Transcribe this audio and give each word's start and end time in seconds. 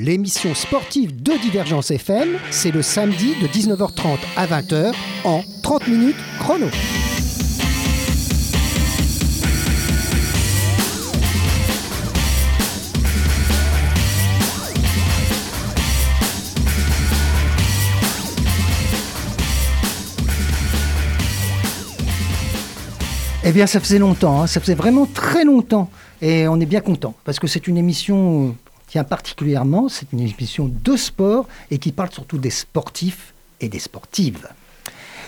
30 0.00 0.08
minutes 0.08 0.46
chrono, 0.48 0.50
l'émission 0.50 0.54
sportive 0.54 1.22
de 1.22 1.32
Divergence 1.40 1.90
FM, 1.90 2.28
c'est 2.50 2.70
le 2.70 2.82
samedi 2.82 3.34
de 3.40 3.46
19h30 3.46 4.18
à 4.36 4.46
20h 4.46 4.92
en 5.24 5.42
30 5.62 5.88
minutes 5.88 6.16
chrono. 6.38 6.66
Eh 23.42 23.52
bien, 23.52 23.66
ça 23.66 23.80
faisait 23.80 23.98
longtemps, 23.98 24.42
hein. 24.42 24.46
ça 24.46 24.60
faisait 24.60 24.74
vraiment 24.74 25.06
très 25.06 25.44
longtemps. 25.44 25.90
Et 26.22 26.46
on 26.46 26.60
est 26.60 26.66
bien 26.66 26.80
content, 26.80 27.14
parce 27.24 27.38
que 27.38 27.46
c'est 27.46 27.66
une 27.66 27.78
émission 27.78 28.54
tient 28.90 29.04
particulièrement, 29.04 29.88
c'est 29.88 30.12
une 30.12 30.20
émission 30.20 30.68
de 30.68 30.96
sport 30.96 31.46
et 31.70 31.78
qui 31.78 31.92
parle 31.92 32.10
surtout 32.10 32.38
des 32.38 32.50
sportifs 32.50 33.34
et 33.60 33.68
des 33.68 33.78
sportives. 33.78 34.48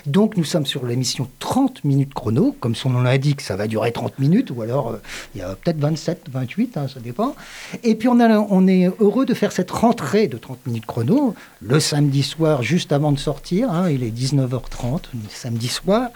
Donc 0.04 0.36
nous 0.36 0.42
sommes 0.42 0.66
sur 0.66 0.84
l'émission 0.84 1.28
30 1.38 1.84
minutes 1.84 2.12
chrono, 2.12 2.56
comme 2.58 2.74
son 2.74 2.90
nom 2.90 3.02
l'indique, 3.02 3.40
ça 3.40 3.54
va 3.54 3.68
durer 3.68 3.92
30 3.92 4.18
minutes, 4.18 4.50
ou 4.50 4.62
alors 4.62 4.90
euh, 4.90 4.96
il 5.34 5.38
y 5.38 5.44
a 5.44 5.54
peut-être 5.54 5.78
27, 5.78 6.26
28, 6.28 6.76
hein, 6.76 6.88
ça 6.92 6.98
dépend. 6.98 7.36
Et 7.84 7.94
puis 7.94 8.08
on, 8.08 8.18
est 8.66 8.90
heureux 8.98 9.26
de 9.26 9.34
faire 9.34 9.52
cette 9.52 9.70
rentrée 9.70 10.26
de 10.26 10.38
30 10.38 10.66
minutes 10.66 10.86
chrono, 10.86 11.36
le 11.60 11.78
samedi 11.78 12.24
soir, 12.24 12.64
juste 12.64 12.90
avant 12.90 13.12
de 13.12 13.18
sortir, 13.18 13.70
hein, 13.70 13.90
il 13.90 14.02
est 14.02 14.10
19h30, 14.10 15.02
samedi 15.28 15.68
soir, 15.68 16.08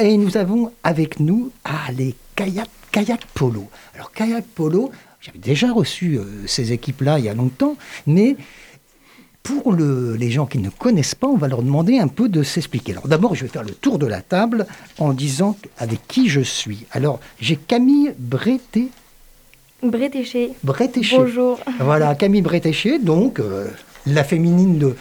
et 0.00 0.16
nous 0.16 0.38
avons 0.38 0.72
avec 0.82 1.20
nous 1.20 1.52
ah, 1.66 1.92
les 1.94 2.14
kayak, 2.34 2.70
kayak 2.90 3.26
polo. 3.34 3.68
Alors 3.94 4.10
kayak 4.12 4.46
polo, 4.54 4.90
j'avais 5.20 5.38
déjà 5.38 5.72
reçu 5.72 6.18
euh, 6.18 6.24
ces 6.46 6.72
équipes-là 6.72 7.18
il 7.18 7.24
y 7.24 7.28
a 7.28 7.34
longtemps, 7.34 7.76
mais 8.06 8.36
pour 9.42 9.72
le- 9.72 10.14
les 10.16 10.30
gens 10.30 10.46
qui 10.46 10.58
ne 10.58 10.68
connaissent 10.68 11.14
pas, 11.14 11.26
on 11.26 11.36
va 11.36 11.48
leur 11.48 11.62
demander 11.62 11.98
un 11.98 12.08
peu 12.08 12.28
de 12.28 12.42
s'expliquer. 12.42 12.92
Alors 12.92 13.08
d'abord, 13.08 13.34
je 13.34 13.42
vais 13.44 13.48
faire 13.50 13.62
le 13.64 13.72
tour 13.74 13.98
de 13.98 14.06
la 14.06 14.20
table 14.20 14.66
en 14.98 15.12
disant 15.12 15.56
avec 15.78 16.06
qui 16.06 16.28
je 16.28 16.40
suis. 16.40 16.84
Alors, 16.92 17.18
j'ai 17.40 17.56
Camille 17.56 18.12
Breté, 18.18 18.88
Bretéché. 19.82 20.52
Bretéché. 20.64 21.16
Bonjour. 21.16 21.60
Voilà, 21.80 22.14
Camille 22.16 22.42
Bretéché, 22.42 22.98
donc 22.98 23.38
euh, 23.38 23.68
la 24.06 24.24
féminine 24.24 24.76
de 24.78 24.96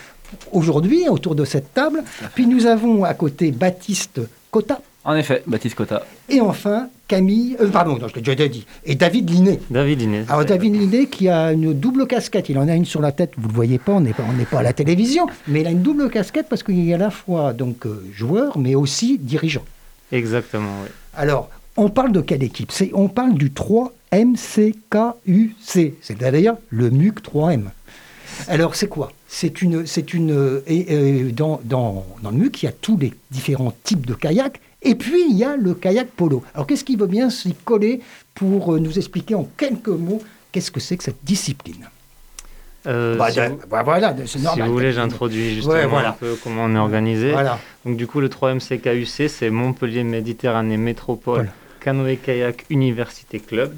aujourd'hui 0.51 1.09
autour 1.09 1.33
de 1.35 1.45
cette 1.45 1.73
table. 1.73 2.03
Puis 2.35 2.45
nous 2.45 2.65
avons 2.67 3.03
à 3.03 3.13
côté 3.15 3.51
Baptiste 3.51 4.21
Cotta. 4.51 4.79
En 5.07 5.15
effet, 5.15 5.41
Baptiste 5.47 5.75
Cotta. 5.75 6.05
Et 6.27 6.41
enfin, 6.41 6.89
Camille, 7.07 7.55
euh, 7.61 7.69
pardon, 7.69 7.97
non, 7.97 8.09
je 8.09 8.15
l'ai 8.15 8.21
déjà 8.21 8.49
dit, 8.49 8.67
et 8.83 8.95
David 8.95 9.29
Linet. 9.29 9.61
David 9.69 10.01
Inès. 10.01 10.29
Alors 10.29 10.43
David 10.43 10.75
Linet 10.75 11.05
qui 11.05 11.29
a 11.29 11.53
une 11.53 11.73
double 11.73 12.07
casquette, 12.07 12.49
il 12.49 12.59
en 12.59 12.67
a 12.67 12.75
une 12.75 12.83
sur 12.83 12.99
la 12.99 13.13
tête, 13.13 13.31
vous 13.37 13.43
ne 13.43 13.47
le 13.47 13.55
voyez 13.55 13.79
pas, 13.79 13.93
on 13.93 14.01
n'est 14.01 14.11
pas, 14.11 14.23
on 14.29 14.33
n'est 14.33 14.45
pas 14.45 14.59
à 14.59 14.63
la 14.63 14.73
télévision, 14.73 15.27
mais 15.47 15.61
il 15.61 15.67
a 15.67 15.69
une 15.69 15.81
double 15.81 16.09
casquette 16.09 16.47
parce 16.49 16.61
qu'il 16.61 16.89
est 16.89 16.93
à 16.93 16.97
la 16.97 17.09
fois 17.09 17.53
donc 17.53 17.85
euh, 17.85 18.05
joueur 18.13 18.57
mais 18.57 18.75
aussi 18.75 19.17
dirigeant. 19.17 19.63
Exactement, 20.11 20.73
oui. 20.83 20.89
Alors, 21.15 21.49
on 21.77 21.87
parle 21.87 22.11
de 22.11 22.19
quelle 22.19 22.43
équipe? 22.43 22.73
C'est, 22.73 22.91
On 22.93 23.07
parle 23.07 23.35
du 23.35 23.51
3MCKUC, 23.51 25.93
c'est 26.01 26.17
d'ailleurs 26.19 26.57
le 26.69 26.89
MUC 26.89 27.21
3M. 27.21 27.61
Alors 28.49 28.75
c'est 28.75 28.89
quoi? 28.89 29.13
C'est 29.29 29.61
une, 29.61 29.85
c'est 29.85 30.13
une, 30.13 30.31
euh, 30.31 30.63
et, 30.67 31.31
dans, 31.31 31.61
dans, 31.63 32.05
dans 32.21 32.31
le 32.31 32.37
MUC 32.37 32.63
il 32.63 32.65
y 32.65 32.69
a 32.69 32.73
tous 32.73 32.97
les 32.97 33.13
différents 33.31 33.73
types 33.85 34.05
de 34.05 34.13
kayak, 34.13 34.59
et 34.89 34.95
puis 34.95 35.25
il 35.29 35.37
y 35.37 35.43
a 35.43 35.55
le 35.55 35.73
kayak 35.73 36.07
polo. 36.11 36.43
Alors 36.53 36.65
qu'est-ce 36.67 36.83
qui 36.83 36.95
veut 36.95 37.07
bien 37.07 37.29
s'y 37.29 37.53
coller 37.65 38.01
pour 38.35 38.73
euh, 38.73 38.79
nous 38.79 38.97
expliquer 38.97 39.35
en 39.35 39.47
quelques 39.57 39.87
mots 39.87 40.21
qu'est-ce 40.51 40.71
que 40.71 40.79
c'est 40.79 40.97
que 40.97 41.03
cette 41.03 41.23
discipline? 41.23 41.89
Euh, 42.87 43.17
Bah, 43.17 43.29
si, 43.31 43.37
de- 43.39 43.45
vous, 43.47 43.59
bah, 43.69 43.83
Voilà, 43.83 44.15
c'est 44.25 44.27
si 44.37 44.39
normal. 44.41 44.67
vous 44.67 44.73
voulez, 44.73 44.93
j'introduis 44.93 45.55
justement 45.55 45.73
Ouais, 45.73 45.85
voilà. 45.87 46.09
un 46.09 46.13
peu 46.13 46.37
comment 46.41 46.63
on 46.65 46.73
est 46.75 46.79
organisé. 46.79 47.31
Voilà. 47.31 47.59
Donc 47.85 47.97
du 47.97 48.07
coup, 48.07 48.19
le 48.21 48.29
3MCKUC, 48.29 49.27
c'est 49.27 49.49
Montpellier 49.49 50.03
Méditerranée 50.03 50.77
Métropole 50.77 51.35
Voilà. 51.35 51.49
Canoë 51.81 52.17
Kayak 52.17 52.65
Université 52.69 53.39
Club. 53.39 53.73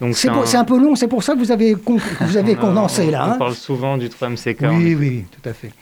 Donc 0.00 0.16
C'est, 0.16 0.28
pour- 0.30 0.52
un 0.54 0.64
peu 0.64 0.78
long, 0.80 0.96
c'est 0.96 1.06
pour 1.06 1.22
ça 1.22 1.34
que 1.34 1.38
vous 1.38 1.52
avez, 1.52 1.74
con- 1.74 1.98
vous 2.20 2.36
avez 2.36 2.56
condensé 2.56 3.10
là. 3.10 3.26
On 3.28 3.30
hein 3.32 3.36
parle 3.38 3.54
souvent 3.54 3.96
du 3.96 4.08
3MCK. 4.08 4.64
en 4.66 4.76
oui, 4.76 4.96
oui, 4.96 5.24
tout 5.30 5.48
à 5.48 5.52
fait. 5.52 5.72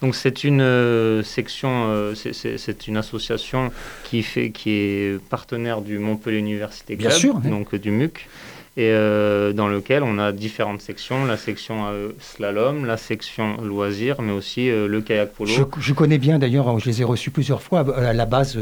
Donc 0.00 0.14
c'est 0.14 0.44
une 0.44 0.60
euh, 0.60 1.22
section, 1.24 1.86
euh, 1.88 2.14
c'est- 2.14 2.86
une 2.86 2.96
association 2.96 3.72
qui 4.04 4.22
fait, 4.22 4.50
qui 4.50 4.70
est 4.70 5.18
partenaire 5.28 5.80
du 5.80 5.98
Montpellier 5.98 6.38
Université 6.38 6.94
Bien 6.94 7.08
Club, 7.08 7.18
sûr, 7.20 7.40
oui. 7.42 7.50
donc 7.50 7.74
euh, 7.74 7.78
du 7.78 7.90
MUC, 7.90 8.28
et 8.78 8.90
euh, 8.92 9.52
dans 9.52 9.66
lequel 9.66 10.04
on 10.04 10.18
a 10.20 10.30
différentes 10.30 10.80
sections, 10.82 11.24
la 11.24 11.36
section 11.36 11.76
euh, 11.90 12.10
slalom, 12.20 12.86
la 12.86 12.96
section 12.96 13.56
loisirs, 13.60 14.22
mais 14.22 14.30
aussi 14.32 14.70
euh, 14.70 14.86
le 14.86 15.00
kayak 15.00 15.30
polo. 15.32 15.50
Je, 15.50 15.62
je 15.80 15.92
connais 15.92 16.18
bien 16.18 16.38
d'ailleurs, 16.38 16.78
je 16.78 16.86
les 16.86 17.00
ai 17.02 17.04
reçus 17.04 17.32
plusieurs 17.32 17.60
fois 17.60 17.80
à 17.96 18.12
la 18.12 18.24
base, 18.34 18.56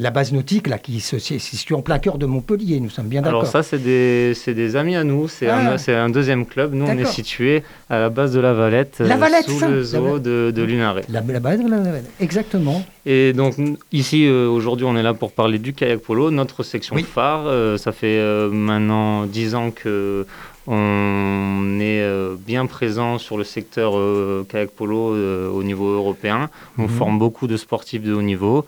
la 0.00 0.10
base 0.10 0.32
nautique 0.32 0.66
là, 0.66 0.78
qui 0.78 1.00
se 1.00 1.18
se 1.18 1.38
situe 1.38 1.74
en 1.74 1.82
plein 1.82 1.98
cœur 1.98 2.16
de 2.16 2.26
Montpellier. 2.26 2.80
Nous 2.80 2.90
sommes 2.90 3.08
bien 3.08 3.20
d'accord. 3.22 3.40
Alors 3.40 3.52
ça, 3.52 3.62
c'est 3.62 3.78
des, 3.78 4.32
des 4.46 4.76
amis 4.76 4.96
à 4.96 5.04
nous, 5.04 5.28
c'est 5.28 5.48
Ah. 5.48 5.74
un, 5.76 5.94
un 6.06 6.08
deuxième 6.10 6.46
club. 6.46 6.72
Nous, 6.74 6.86
on 6.86 6.96
est 6.98 7.04
situé 7.04 7.62
à 7.90 7.98
la 7.98 8.08
base 8.08 8.32
de 8.32 8.40
la 8.40 8.52
Valette, 8.54 8.96
La 9.00 9.16
Valette, 9.16 9.48
sous 9.50 9.58
ça, 9.58 9.68
le 9.68 9.82
zoo 9.82 10.02
Valette. 10.02 10.22
de, 10.22 10.52
de 10.54 10.62
Lunaret. 10.62 11.04
La, 11.10 11.20
la 11.20 11.40
base, 11.40 11.60
la- 11.62 11.76
la- 11.78 12.00
exactement. 12.20 12.82
Et 13.04 13.32
donc 13.32 13.54
ici 13.92 14.28
aujourd'hui 14.28 14.84
on 14.84 14.94
est 14.96 15.02
là 15.02 15.14
pour 15.14 15.32
parler 15.32 15.58
du 15.58 15.72
kayak 15.72 16.00
polo, 16.00 16.30
notre 16.30 16.62
section 16.62 16.94
Oui. 16.96 17.02
phare. 17.04 17.78
Ça 17.78 17.92
fait 17.92 18.18
maintenant 18.52 19.26
dix 19.26 19.54
ans 19.54 19.70
que 19.70 20.26
on 20.66 21.78
est 21.80 22.02
euh, 22.02 22.36
bien 22.38 22.66
présent 22.66 23.18
sur 23.18 23.38
le 23.38 23.44
secteur 23.44 23.96
euh, 23.96 24.46
kayak 24.48 24.70
polo 24.70 25.14
euh, 25.14 25.48
au 25.50 25.62
niveau 25.62 25.88
européen. 25.88 26.50
On 26.76 26.82
Mhm. 26.82 26.88
forme 26.88 27.18
beaucoup 27.18 27.46
de 27.46 27.56
sportifs 27.56 28.02
de 28.02 28.12
haut 28.12 28.22
niveau, 28.22 28.66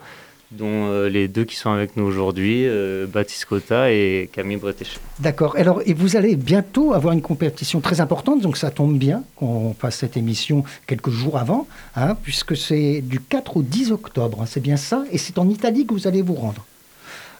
dont 0.51 0.65
euh, 0.89 1.09
les 1.09 1.27
deux 1.27 1.45
qui 1.45 1.55
sont 1.55 1.69
avec 1.69 1.95
nous 1.97 2.03
aujourd'hui, 2.03 2.65
euh, 2.65 3.05
Baptiste 3.05 3.45
Cotta 3.45 3.91
et 3.91 4.29
Camille 4.33 4.57
Bretéché. 4.57 4.97
D'accord. 5.19 5.55
Alors, 5.57 5.81
et 5.85 5.93
vous 5.93 6.15
allez 6.17 6.35
bientôt 6.35 6.93
avoir 6.93 7.13
une 7.13 7.21
compétition 7.21 7.79
très 7.81 8.01
importante, 8.01 8.41
donc 8.41 8.57
ça 8.57 8.71
tombe 8.71 8.97
bien 8.97 9.23
qu'on 9.35 9.75
fasse 9.79 9.97
cette 9.97 10.17
émission 10.17 10.63
quelques 10.87 11.11
jours 11.11 11.37
avant, 11.37 11.67
hein, 11.95 12.15
puisque 12.23 12.57
c'est 12.57 13.01
du 13.01 13.19
4 13.19 13.57
au 13.57 13.61
10 13.61 13.91
octobre. 13.91 14.39
hein, 14.41 14.45
c'est 14.47 14.59
bien 14.59 14.77
ça, 14.77 15.03
et 15.11 15.17
c'est 15.19 15.37
en 15.37 15.47
Italie 15.47 15.85
que 15.85 15.93
vous 15.93 16.07
allez 16.07 16.23
vous 16.23 16.33
rendre. 16.35 16.65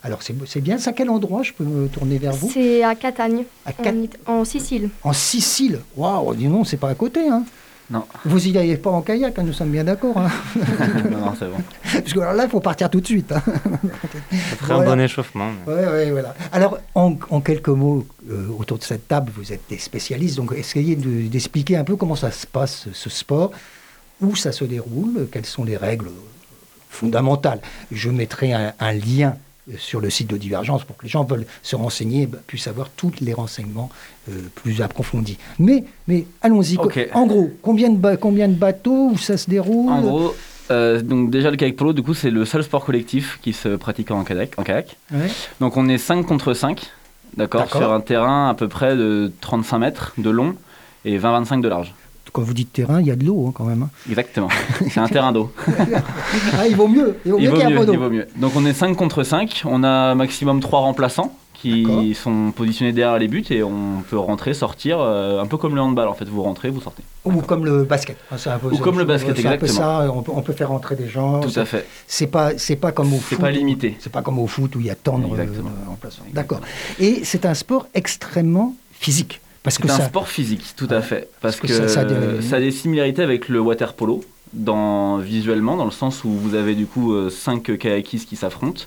Alors, 0.03 0.24
c'est 0.24 0.36
c'est 0.48 0.62
bien 0.62 0.77
ça. 0.80 0.94
Quel 0.94 1.09
endroit 1.09 1.44
Je 1.44 1.53
peux 1.53 1.63
me 1.63 1.88
tourner 1.88 2.18
vers 2.18 2.33
vous? 2.33 2.50
C'est 2.51 2.83
à 2.83 2.95
Catagne, 2.95 3.44
À 3.65 3.69
en, 3.69 3.83
Cat- 3.83 3.92
It- 3.94 4.18
en 4.25 4.44
Sicile. 4.45 4.89
En 5.03 5.13
Sicile? 5.13 5.80
Waouh, 5.95 6.33
dis 6.36 6.48
non, 6.48 6.63
c'est 6.63 6.77
pas 6.77 6.89
à 6.89 6.95
côté. 6.95 7.27
Hein. 7.30 7.44
Non. 7.92 8.06
Vous 8.24 8.48
y 8.48 8.57
allez 8.57 8.77
pas 8.77 8.89
en 8.89 9.01
kayak, 9.01 9.38
hein, 9.38 9.44
nous 9.44 9.51
sommes 9.51 9.69
bien 9.71 9.83
d'accord. 9.83 10.18
hein. 10.18 10.30
non, 11.12 11.18
non, 11.18 11.33
c'est 11.38 11.45
bon. 11.48 11.57
Parce 11.92 12.13
que 12.13 12.19
alors 12.21 12.33
là, 12.33 12.45
il 12.45 12.50
faut 12.50 12.62
partir 12.62 12.89
tout 12.89 13.01
de 13.01 13.06
suite. 13.06 13.31
hein. 13.33 13.44
Voilà. 14.62 14.92
un 14.92 14.95
bon 14.95 15.01
échauffement. 15.01 15.51
mais- 15.68 15.74
Ouais, 15.74 15.86
ouais, 15.88 16.12
voilà. 16.12 16.33
Alors, 16.54 16.80
en, 16.95 17.15
en 17.30 17.42
quelques 17.42 17.68
mots, 17.68 18.07
euh, 18.30 18.47
autour 18.57 18.77
de 18.80 18.83
cette 18.83 19.07
table, 19.09 19.31
vous 19.36 19.51
êtes 19.51 19.63
des 19.69 19.77
spécialistes, 19.77 20.38
donc 20.38 20.54
essayez 20.56 20.95
de- 20.95 21.27
d'expliquer 21.27 21.75
un 21.75 21.83
peu 21.83 21.95
comment 21.97 22.15
ça 22.15 22.31
se 22.31 22.47
passe, 22.47 22.88
ce 22.94 23.09
sport, 23.09 23.51
où 24.21 24.36
ça 24.38 24.51
se 24.54 24.63
déroule, 24.63 25.27
quelles 25.31 25.45
sont 25.45 25.65
les 25.65 25.75
règles 25.77 26.09
fondamentales. 26.89 27.59
Je 27.92 28.09
mettrai 28.09 28.54
un, 28.54 28.74
un 28.80 28.94
lien 28.94 29.36
sur 29.78 30.02
le 30.02 30.10
site 30.10 30.30
de 30.30 30.38
Divergence 30.38 30.84
pour 30.84 30.98
que 30.98 31.04
les 31.04 31.10
gens 31.10 31.24
veulent 31.24 31.46
se 31.62 31.75
renseigner, 31.75 32.25
bah, 32.25 32.40
puissent 32.48 32.68
avoir 32.68 32.90
tous 32.90 33.13
les 33.22 33.34
renseignements 33.34 33.90
euh, 34.30 34.34
plus 34.56 34.81
approfondis. 34.81 35.38
Mais, 35.60 35.84
mais 36.08 36.25
allons-y. 36.42 36.78
En 37.13 37.25
gros, 37.28 37.52
combien 37.62 37.90
de, 37.90 38.16
combien 38.16 38.48
de 38.48 38.56
bateaux, 38.56 39.12
où 39.13 39.18
ça 39.18 39.38
se 39.38 39.50
déroule? 39.50 39.92
En 39.92 40.02
gros, 40.02 40.36
euh, 40.72 41.02
donc 41.02 41.30
déjà 41.30 41.52
le 41.52 41.58
kayak 41.58 41.75
polo, 41.75 41.94
du 41.94 42.02
coup, 42.02 42.13
c'est 42.13 42.31
le 42.31 42.46
seul 42.46 42.63
sport 42.63 42.86
collectif 42.86 43.40
qui 43.42 43.54
se 43.54 43.75
pratique 43.75 44.12
en 44.12 44.24
kayak. 44.24 44.58
En 44.58 44.63
kayak. 44.63 44.98
Ouais. 45.12 45.28
Donc 45.60 45.78
on 45.78 45.88
est 45.90 45.98
5 45.98 46.24
contre 46.25 46.54
5, 46.54 46.90
d'accord, 47.38 47.62
D'accord. 47.62 47.81
sur 47.81 47.92
un 47.92 48.02
terrain 48.02 48.50
à 48.50 48.54
peu 48.54 48.68
près 48.68 48.96
de 48.96 49.31
35 49.42 49.78
mètres 49.80 50.14
de 50.18 50.30
long 50.30 50.56
et 51.06 51.18
20-25 51.18 51.62
de 51.62 51.68
large. 51.68 51.94
Quand 52.33 52.42
vous 52.44 52.54
dites 52.54 52.72
terrain, 52.72 53.01
il 53.01 53.07
y 53.07 53.12
a 53.12 53.16
de 53.16 53.25
l'eau 53.25 53.48
hein, 53.48 53.51
quand 53.54 53.66
même. 53.66 53.83
hein. 53.83 53.89
Exactement. 54.10 54.48
c'est 54.89 55.00
un 55.00 55.07
terrain 55.07 55.31
d'eau. 55.31 55.51
Ah, 56.57 56.68
il 56.68 56.75
vaut 56.75 56.88
mieux, 56.88 57.18
il 57.25 57.31
vaut 57.31 57.39
mieux 57.39 57.50
vaut 57.50 57.56
qu'il 57.57 57.69
y 57.69 57.72
ait 57.72 57.75
un 57.75 57.78
peu 57.78 57.80
mieux, 57.81 57.86
d'eau. 57.86 57.94
il 57.94 58.00
vaut 58.00 58.10
mieux. 58.10 58.28
Donc 58.38 58.54
on 58.56 58.66
est 58.66 58.74
5 58.74 58.95
contre 58.95 59.24
5, 59.24 59.63
on 59.66 59.83
a 59.83 60.16
maximum 60.16 60.60
3 60.62 60.80
remplaçants 60.80 61.36
qui 61.54 62.16
sont 62.16 62.51
positionnés 62.56 62.92
derrière 62.92 63.19
les 63.19 63.28
buts 63.28 63.44
et 63.51 63.62
on 63.62 64.01
peut 64.10 64.18
rentrer, 64.18 64.56
sortir, 64.56 64.98
euh, 65.00 65.39
un 65.39 65.45
peu 65.45 65.57
comme 65.57 65.75
le 65.75 65.81
handball 65.81 66.07
en 66.07 66.16
fait, 66.16 66.25
vous 66.28 66.42
rentrez, 66.42 66.72
vous 66.72 66.81
sortez. 66.81 67.04
Ou 67.24 67.33
comme 67.42 67.66
le 67.66 67.83
basket. 67.83 68.18
C'est 68.38 68.50
un 68.50 68.57
peu 68.57 68.69
Ou 68.69 68.78
comme 68.78 68.98
le 68.98 69.06
basket, 69.06 69.36
C'est 69.38 69.45
un 69.45 69.57
peu 69.57 69.66
exactement. 69.66 70.00
ça, 70.07 70.12
on 70.12 70.24
peut, 70.24 70.31
on 70.33 70.42
peut 70.42 70.54
faire 70.54 70.69
rentrer 70.69 70.95
des 70.95 71.07
gens. 71.07 71.39
Tout 71.42 71.60
à 71.60 71.66
fait. 71.66 71.86
C'est 72.07 72.25
pas, 72.28 72.57
c'est 72.57 72.78
pas 72.78 72.92
comme 72.92 73.13
au 73.13 73.18
C'est 73.18 73.36
foot. 73.36 73.42
pas 73.42 73.51
limité. 73.51 73.95
C'est 74.00 74.12
pas 74.12 74.24
comme 74.24 74.39
au 74.39 74.48
foot 74.48 74.75
où 74.75 74.80
il 74.80 74.88
y 74.88 74.89
a 74.89 74.95
tant 74.95 75.19
de 75.19 75.28
Exactement. 75.28 75.69
remplaçants. 75.88 76.24
D'accord. 76.33 76.62
Et 77.00 77.22
c'est 77.25 77.45
un 77.45 77.54
sport 77.54 77.86
extrêmement 77.94 78.74
physique. 78.94 79.39
Parce 79.63 79.78
que 79.78 79.88
C'est 79.88 79.94
un 79.94 79.98
ça, 79.98 80.06
sport 80.08 80.28
physique, 80.28 80.74
tout 80.75 80.88
à 80.90 81.02
fait. 81.02 81.30
Parce, 81.42 81.58
que 81.60 81.68
que, 81.68 81.74
ça- 81.74 81.88
ça 81.88 82.00
a 82.02 82.10
ça, 82.10 82.16
des- 82.16 82.54
a 82.54 82.60
des 82.60 82.72
similarités 82.72 83.22
avec 83.22 83.48
le 83.48 83.60
water 83.60 83.94
polo, 83.94 84.24
dans, 84.54 85.18
visuellement, 85.18 85.78
dans 85.78 85.86
le 85.86 85.92
sens 85.92 86.24
où 86.24 86.30
vous 86.30 86.56
avez 86.56 86.74
du 86.75 86.86
coup 86.88 87.13
5 87.30 87.78
kayakistes 87.78 88.28
qui 88.28 88.36
s'affrontent. 88.36 88.84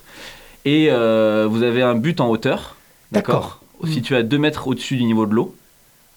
Et 0.64 0.88
euh, 0.90 1.46
vous 1.48 1.62
avez 1.62 1.82
un 1.82 1.94
but 1.94 2.20
en 2.20 2.28
hauteur, 2.28 2.76
D'accord. 3.12 3.60
Situé 3.86 4.16
à 4.16 4.22
2 4.22 4.38
mètres 4.38 4.66
au-dessus 4.66 4.96
du 4.96 5.04
niveau 5.04 5.26
de 5.26 5.34
l'eau. 5.34 5.54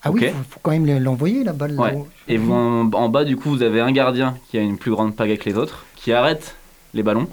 Ah 0.03 0.11
oui, 0.11 0.21
il 0.23 0.29
faut, 0.29 0.35
faut 0.51 0.59
quand 0.63 0.71
même 0.71 1.03
l'envoyer 1.03 1.43
la 1.43 1.51
balle. 1.53 1.73
Ouais. 1.77 1.97
Et 2.29 2.37
vous, 2.37 2.53
en, 2.53 2.89
en 2.93 3.09
bas, 3.09 3.25
du 3.25 3.35
coup, 3.35 3.49
vous 3.49 3.61
avez 3.61 3.81
un 3.81 3.91
gardien 3.91 4.37
qui 4.49 4.57
a 4.57 4.61
une 4.61 4.77
plus 4.77 4.91
grande 4.91 5.15
pagaie 5.15 5.37
que 5.37 5.49
les 5.49 5.57
autres, 5.57 5.85
qui 5.95 6.13
arrête 6.13 6.55
les 6.93 7.03
ballons. 7.03 7.27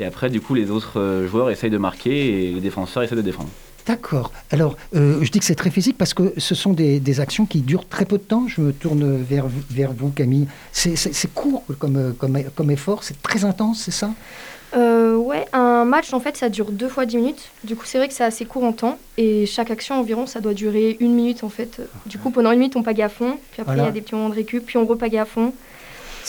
Et 0.00 0.04
après, 0.04 0.28
du 0.28 0.40
coup, 0.40 0.54
les 0.54 0.70
autres 0.70 0.98
euh, 0.98 1.28
joueurs 1.28 1.50
essayent 1.50 1.70
de 1.70 1.78
marquer 1.78 2.48
et 2.48 2.52
les 2.52 2.60
défenseurs 2.60 3.02
essayent 3.04 3.16
de 3.16 3.22
défendre. 3.22 3.50
D'accord. 3.90 4.30
Alors, 4.52 4.76
euh, 4.94 5.18
je 5.22 5.30
dis 5.32 5.40
que 5.40 5.44
c'est 5.44 5.56
très 5.56 5.70
physique 5.70 5.98
parce 5.98 6.14
que 6.14 6.32
ce 6.36 6.54
sont 6.54 6.72
des, 6.72 7.00
des 7.00 7.18
actions 7.18 7.44
qui 7.44 7.60
durent 7.60 7.88
très 7.88 8.04
peu 8.04 8.18
de 8.18 8.22
temps. 8.22 8.44
Je 8.46 8.60
me 8.60 8.72
tourne 8.72 9.16
vers, 9.20 9.48
vous- 9.48 9.62
vers 9.68 9.92
vous, 9.92 10.10
Camille. 10.10 10.46
C'est- 10.70 10.94
court 11.34 11.64
comme, 11.80 12.14
comme, 12.16 12.38
comme 12.54 12.70
effort, 12.70 13.02
c'est 13.02 13.20
très 13.20 13.44
intense, 13.44 13.82
c'est 13.84 13.90
ça? 13.90 14.10
Euh, 14.76 15.16
ouais, 15.16 15.46
un 15.52 15.84
match, 15.84 16.12
en 16.12 16.20
fait, 16.20 16.36
ça 16.36 16.48
dure 16.48 16.70
deux 16.70 16.88
fois 16.88 17.04
10 17.04 17.16
minutes. 17.16 17.50
Du 17.64 17.74
coup, 17.74 17.82
c'est 17.84 17.98
vrai 17.98 18.06
que 18.06 18.14
c'est 18.14 18.22
assez 18.22 18.44
court 18.44 18.62
en 18.62 18.72
temps. 18.72 18.96
Et 19.18 19.44
chaque 19.46 19.72
action, 19.72 19.98
environ, 19.98 20.26
ça 20.26 20.40
doit 20.40 20.54
durer 20.54 20.96
une 21.00 21.12
minute, 21.14 21.42
en 21.42 21.48
fait. 21.48 21.80
Du 22.06 22.18
coup, 22.18 22.30
pendant 22.30 22.52
une 22.52 22.60
minute, 22.60 22.76
on 22.76 22.84
pague 22.84 23.00
à 23.02 23.08
fond. 23.08 23.38
Puis 23.50 23.60
après, 23.62 23.74
il 23.74 23.78
Voilà. 23.78 23.84
y 23.86 23.88
a 23.88 23.90
des 23.92 24.00
petits 24.02 24.14
moments 24.14 24.28
de 24.28 24.34
récup. 24.36 24.64
Puis 24.64 24.78
on 24.78 24.86
repague 24.86 25.16
à 25.16 25.24
fond. 25.24 25.52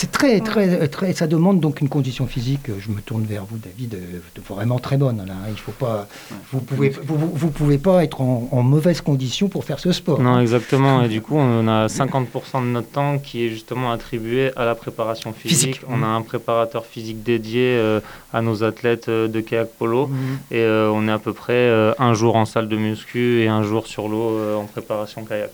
C'est 0.01 0.11
très, 0.11 0.39
très, 0.39 0.87
très, 0.87 1.13
ça 1.13 1.27
demande 1.27 1.59
donc 1.59 1.79
une 1.79 1.87
condition 1.87 2.25
physique. 2.25 2.71
Je 2.79 2.89
me 2.89 3.01
tourne 3.01 3.23
vers 3.23 3.45
vous, 3.45 3.59
David, 3.59 3.93
euh, 3.93 4.19
vraiment 4.49 4.79
très 4.79 4.97
bonne. 4.97 5.17
Là. 5.17 5.33
hein. 5.33 5.47
Il 5.51 5.59
faut 5.59 5.73
pas, 5.73 6.07
vous 6.51 6.59
pouvez, 6.59 6.89
vous, 6.89 7.17
vous- 7.35 7.51
pouvez 7.51 7.77
pas 7.77 8.03
être 8.03 8.19
en, 8.19 8.49
en 8.51 8.63
mauvaise 8.63 8.99
condition 9.01 9.47
pour 9.47 9.63
faire 9.63 9.77
ce 9.77 9.91
sport. 9.91 10.19
Non, 10.19 10.31
hein. 10.31 10.41
exactement. 10.41 11.03
Et 11.03 11.07
du 11.07 11.21
coup, 11.21 11.35
on 11.37 11.67
a 11.67 11.85
50% 11.85 12.61
de 12.63 12.65
notre 12.71 12.89
temps 12.89 13.19
qui 13.19 13.45
est 13.45 13.49
justement 13.49 13.91
attribué 13.91 14.49
à 14.55 14.65
la 14.65 14.73
préparation 14.73 15.33
physique. 15.33 15.75
Physique. 15.75 15.81
On 15.87 16.01
a 16.01 16.07
un 16.07 16.23
préparateur 16.23 16.87
physique 16.87 17.21
dédié 17.21 17.75
euh, 17.77 17.99
à 18.33 18.41
nos 18.41 18.63
athlètes 18.63 19.07
euh, 19.07 19.27
de 19.27 19.39
kayak 19.39 19.67
polo. 19.77 20.07
Mhm. 20.07 20.17
Et 20.49 20.61
euh, 20.61 20.89
on 20.91 21.07
est 21.07 21.11
à 21.11 21.19
peu 21.19 21.33
près 21.33 21.53
euh, 21.53 21.93
un 21.99 22.15
jour 22.15 22.37
en 22.37 22.45
salle 22.45 22.67
de 22.69 22.75
muscu 22.75 23.41
et 23.41 23.47
un 23.47 23.61
jour 23.61 23.85
sur 23.85 24.07
l'eau 24.07 24.31
euh, 24.31 24.55
en 24.55 24.63
préparation 24.65 25.25
kayak. 25.25 25.51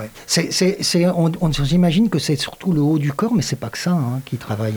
Ouais. 0.00 1.12
On, 1.16 1.32
on 1.40 1.52
s'imagine 1.52 2.08
que 2.08 2.18
c'est 2.18 2.36
surtout 2.36 2.72
le 2.72 2.80
haut 2.80 2.98
du 2.98 3.12
corps, 3.12 3.34
mais 3.34 3.42
c'est 3.42 3.58
pas 3.60 3.68
que 3.68 3.78
ça 3.78 3.92
hein, 3.92 4.20
qui 4.24 4.36
travaille. 4.36 4.74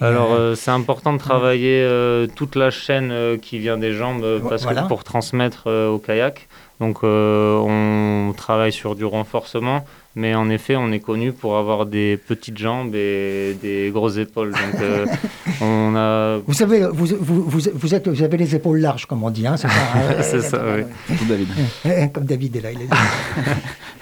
Et, 0.00 0.04
Alors, 0.04 0.32
euh, 0.32 0.38
euh, 0.38 0.54
c'est 0.54 0.70
important 0.70 1.12
de 1.12 1.18
travailler 1.18 1.82
euh, 1.82 2.26
toute 2.26 2.56
la 2.56 2.70
chaîne 2.70 3.10
euh, 3.12 3.36
qui 3.36 3.58
vient 3.58 3.78
des 3.78 3.92
jambes 3.92 4.24
euh, 4.24 4.40
parce 4.40 4.62
voilà. 4.62 4.82
que 4.82 4.88
pour 4.88 5.04
transmettre 5.04 5.64
euh, 5.66 5.88
au 5.88 5.98
kayak. 5.98 6.48
Donc, 6.80 6.98
euh, 7.04 7.58
on 7.58 8.32
travaille 8.32 8.72
sur 8.72 8.96
du 8.96 9.04
renforcement, 9.04 9.84
mais 10.14 10.34
en 10.34 10.50
effet, 10.50 10.76
on 10.76 10.92
est 10.92 11.00
connu 11.00 11.32
pour 11.32 11.56
avoir 11.56 11.86
des 11.86 12.16
petites 12.16 12.58
jambes 12.58 12.94
et 12.94 13.56
des 13.62 13.90
grosses 13.92 14.18
épaules. 14.18 14.52
Donc, 14.52 14.80
euh, 14.82 15.06
on 15.60 15.94
a. 15.96 16.38
vous 16.46 16.52
savez, 16.52 16.86
vous, 16.92 17.06
vous, 17.06 17.44
vous, 17.48 17.60
vous 17.74 17.94
êtes, 17.94 18.08
vous 18.08 18.22
avez 18.22 18.36
les 18.36 18.54
épaules 18.54 18.78
larges, 18.80 19.06
comme 19.06 19.22
on 19.22 19.30
dit. 19.30 19.46
Hein, 19.46 19.56
c'est 19.56 19.68
ça, 19.68 19.74
hein. 19.94 20.12
C'est 20.22 20.42
ça, 20.42 20.62
oui. 20.76 20.82
Surtout 21.06 21.24
David. 21.24 21.48
Eh, 21.84 22.08
Comme 22.10 22.24
David 22.24 22.56
est 22.56 22.60
là. 22.60 22.72
Il 22.72 22.82
est... 22.82 22.88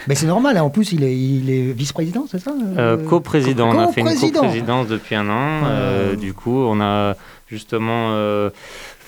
mais 0.06 0.14
c'est 0.14 0.26
normal, 0.26 0.56
hein, 0.56 0.62
en 0.62 0.70
plus, 0.70 0.92
il 0.92 1.04
est, 1.04 1.16
il 1.16 1.50
est 1.50 1.72
vice-président, 1.72 2.26
c'est 2.30 2.40
ça 2.40 2.52
Euh, 2.78 2.96
co-président, 3.08 3.68
on 3.68 3.78
a 3.78 3.88
fait 3.88 4.00
une 4.00 4.14
co-présidence 4.14 4.88
depuis 4.88 5.14
un 5.14 5.28
an. 5.28 5.64
Euh, 5.64 5.90
Euh. 5.90 6.16
Du 6.16 6.34
coup, 6.34 6.56
on 6.56 6.80
a 6.80 7.14
justement 7.48 8.10
euh, 8.12 8.50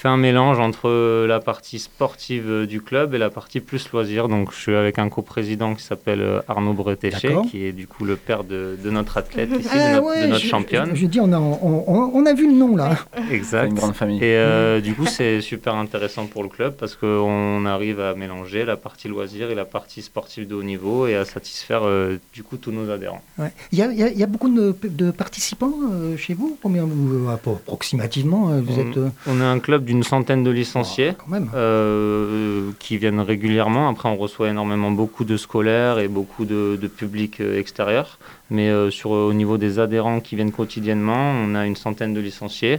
fait 0.02 0.08
un 0.08 0.16
mélange 0.16 0.58
entre 0.58 1.26
la 1.26 1.38
partie 1.38 1.78
sportive 1.78 2.50
euh, 2.50 2.66
du 2.66 2.80
club 2.80 3.14
et 3.14 3.18
la 3.18 3.30
partie 3.30 3.60
plus 3.60 3.88
loisir. 3.92 4.26
Donc, 4.28 4.50
je 4.52 4.56
suis 4.58 4.74
avec 4.74 4.98
un 4.98 5.08
co-président 5.08 5.74
qui 5.76 5.84
s'appelle 5.84 6.20
euh, 6.20 6.40
Arnaud 6.48 6.72
Bretéché, 6.72 7.32
qui 7.48 7.64
est 7.64 7.70
du 7.72 7.86
coup 7.86 8.04
le 8.04 8.16
père 8.16 8.42
de, 8.42 8.76
de 8.82 8.90
notre 8.90 9.16
athlète 9.16 9.50
ici, 9.56 9.68
Ah 9.72 9.76
de 9.90 9.94
notre, 9.94 10.06
ouais, 10.08 10.22
de 10.22 10.26
notre 10.26 10.42
je- 10.42 10.48
championne. 10.48 10.90
Je, 10.94 11.06
dis, 11.06 11.20
on 11.20 11.32
a, 11.32 11.38
on, 11.38 12.26
a 12.26 12.34
vu 12.34 12.48
le 12.48 12.54
nom 12.56 12.74
là. 12.76 12.96
Exact. 13.30 13.68
une 13.68 13.74
grande 13.74 13.94
famille. 13.94 14.18
Et 14.18 14.36
euh, 14.36 14.80
du 14.80 14.94
coup, 14.94 15.06
c'est 15.06 15.40
super 15.40 15.76
intéressant 15.76 16.26
pour 16.26 16.42
le 16.42 16.48
club 16.48 16.74
parce 16.76 16.96
qu'on 16.96 17.64
arrive 17.64 18.00
à 18.00 18.14
mélanger 18.16 18.64
la 18.64 18.76
partie 18.76 19.06
loisir 19.06 19.50
et 19.50 19.54
la 19.54 19.64
partie 19.64 20.02
sportive 20.02 20.48
de 20.48 20.56
haut 20.56 20.62
niveau 20.64 21.06
et 21.06 21.14
à 21.14 21.24
satisfaire 21.24 21.82
euh, 21.84 22.18
du 22.32 22.42
coup 22.42 22.56
tous 22.56 22.72
nos 22.72 22.90
adhérents. 22.90 23.22
Ouais. 23.38 23.52
Il 23.70 23.78
y, 23.78 23.82
a, 23.82 23.92
il 23.92 23.98
y 23.98 24.02
a- 24.02 24.08
il 24.10 24.18
y 24.18 24.22
a 24.24 24.26
beaucoup 24.26 24.48
de, 24.50 24.74
de 24.82 25.10
participants 25.12 25.72
euh, 25.92 26.16
chez 26.16 26.34
vous 26.34 26.58
Combien 26.60 26.84
vous, 26.84 27.28
euh, 27.28 27.34
appro- 27.36 27.56
approximativement 27.56 28.50
euh, 28.50 28.60
vous 28.60 28.78
On- 28.80 28.90
êtes 28.90 28.96
euh, 28.96 29.08
On 29.28 29.40
est 29.40 29.44
un 29.44 29.58
club 29.60 29.84
d'une 29.92 30.02
centaine 30.14 30.42
de 30.48 30.50
licenciés. 30.50 31.12
quand 31.18 31.30
même. 31.36 31.48
euh, 31.54 32.70
qui 32.78 32.94
viennent 33.02 33.20
régulièrement. 33.34 33.84
Après, 33.92 34.08
on 34.08 34.16
reçoit 34.16 34.48
énormément 34.54 34.90
beaucoup 34.90 35.24
de 35.32 35.36
scolaires 35.36 35.98
et 36.04 36.08
beaucoup 36.08 36.44
de, 36.52 36.78
de 36.84 36.88
public 37.00 37.32
euh, 37.40 37.58
extérieur. 37.62 38.06
Mais 38.50 38.68
euh, 38.70 38.90
sur, 38.90 39.10
au 39.10 39.34
niveau 39.40 39.56
des 39.64 39.72
adhérents 39.86 40.20
qui 40.20 40.32
viennent 40.36 40.52
quotidiennement, 40.60 41.24
on 41.44 41.54
a 41.54 41.62
une 41.70 41.76
centaine 41.86 42.14
de 42.18 42.20
licenciés. 42.28 42.78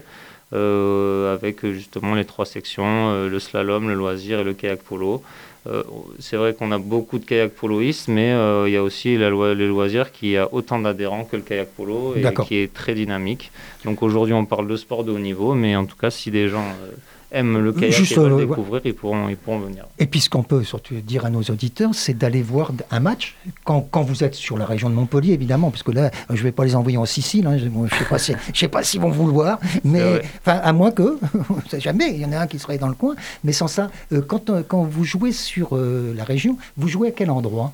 euh, 0.54 1.34
avec 1.38 1.56
euh, 1.66 1.74
justement 1.74 2.14
les 2.20 2.26
trois 2.26 2.46
sections, 2.46 2.86
euh, 3.10 3.28
le 3.34 3.40
slalom, 3.40 3.84
le 3.92 3.96
loisir 4.04 4.36
et 4.42 4.44
le 4.50 4.54
kayak 4.54 4.82
polo. 4.90 5.24
Euh, 5.66 5.84
c'est 6.20 6.36
vrai 6.36 6.54
qu'on 6.54 6.72
a 6.72 6.78
beaucoup 6.78 7.20
de 7.20 7.26
kayak 7.26 7.54
poloistes, 7.54 8.10
mais 8.10 8.34
euh, 8.34 8.68
il 8.68 8.74
y 8.74 8.78
a 8.78 8.84
aussi 8.84 9.18
la 9.18 9.30
loi, 9.30 9.54
les 9.54 9.68
loisirs 9.68 10.12
qui 10.12 10.36
a 10.36 10.54
autant 10.54 10.80
d'adhérents 10.80 11.24
que 11.24 11.38
le 11.38 11.42
kayak 11.42 11.70
polo 11.70 12.16
et 12.16 12.34
qui 12.46 12.56
est 12.58 12.74
très 12.74 12.94
dynamique. 12.94 13.52
Donc 13.86 14.04
aujourd'hui, 14.04 14.34
on 14.34 14.46
parle 14.46 14.68
de 14.68 14.76
sport 14.76 15.04
de 15.06 15.12
haut 15.12 15.20
niveau, 15.20 15.54
mais 15.54 15.76
en 15.76 15.86
tout 15.86 15.96
cas, 15.96 16.10
si 16.10 16.32
des 16.32 16.50
gens 16.50 16.66
euh, 16.66 16.92
aiment 17.34 17.60
le 17.60 17.74
kayak 17.74 17.92
Juste, 17.92 18.14
et 18.14 18.16
veulent 18.16 18.34
euh, 18.34 18.46
découvrir, 18.46 18.82
ils, 18.86 18.94
pourront, 18.94 19.28
ils 19.28 19.38
pourront 19.38 19.60
venir. 19.60 19.86
Et 20.00 20.06
puis 20.06 20.22
ce 20.22 20.30
qu'on 20.30 20.44
peut 20.44 20.64
surtout 20.64 20.96
dire 20.96 21.26
à 21.26 21.30
nos 21.30 21.42
auditeurs, 21.42 21.94
c'est 21.94 22.14
d'aller 22.14 22.42
voir 22.42 22.72
un 22.92 23.00
match 23.00 23.36
quand, 23.64 23.82
quand 23.82 24.04
vous 24.04 24.24
êtes 24.24 24.36
sur 24.36 24.58
la 24.58 24.66
région 24.66 24.90
de 24.90 24.96
Montpellier, 24.96 25.34
évidemment, 25.34 25.72
parce 25.72 25.84
que 25.84 25.92
là, 25.92 26.12
je 26.30 26.36
ne 26.36 26.44
vais 26.44 26.52
pas 26.52 26.64
les 26.64 26.76
envoyer 26.76 26.98
en 26.98 27.06
Sicile. 27.06 27.48
hein, 27.48 27.58
je 27.58 27.66
ne 27.66 27.88
sais 27.90 28.68
pas 28.68 28.84
si, 28.84 28.90
s'ils 28.90 29.02
vont 29.02 29.10
vouloir, 29.10 29.60
mais 29.84 30.22
enfin 30.40 30.60
à 30.64 30.74
moins 30.74 30.92
que, 30.92 31.18
on 31.50 31.56
ne 31.56 31.70
sait 31.70 31.80
jamais, 31.80 32.12
il 32.12 32.20
y 32.20 32.26
en 32.26 32.32
a 32.32 32.40
un 32.40 32.48
qui 32.48 32.60
serait 32.60 32.78
dans 32.78 32.88
le 32.88 32.94
coin. 32.94 33.16
Mais 33.44 33.52
sans 33.52 33.68
ça, 33.68 33.90
euh, 34.12 34.22
quand, 34.22 34.50
euh, 34.50 34.64
quand 34.68 34.84
vous 34.84 35.04
jouez 35.04 35.32
sur 35.32 35.76
euh, 35.76 36.14
la 36.16 36.24
région, 36.24 36.58
vous 36.78 36.88
jouez 36.88 37.10
à 37.10 37.12
quel 37.12 37.30
endroit? 37.30 37.74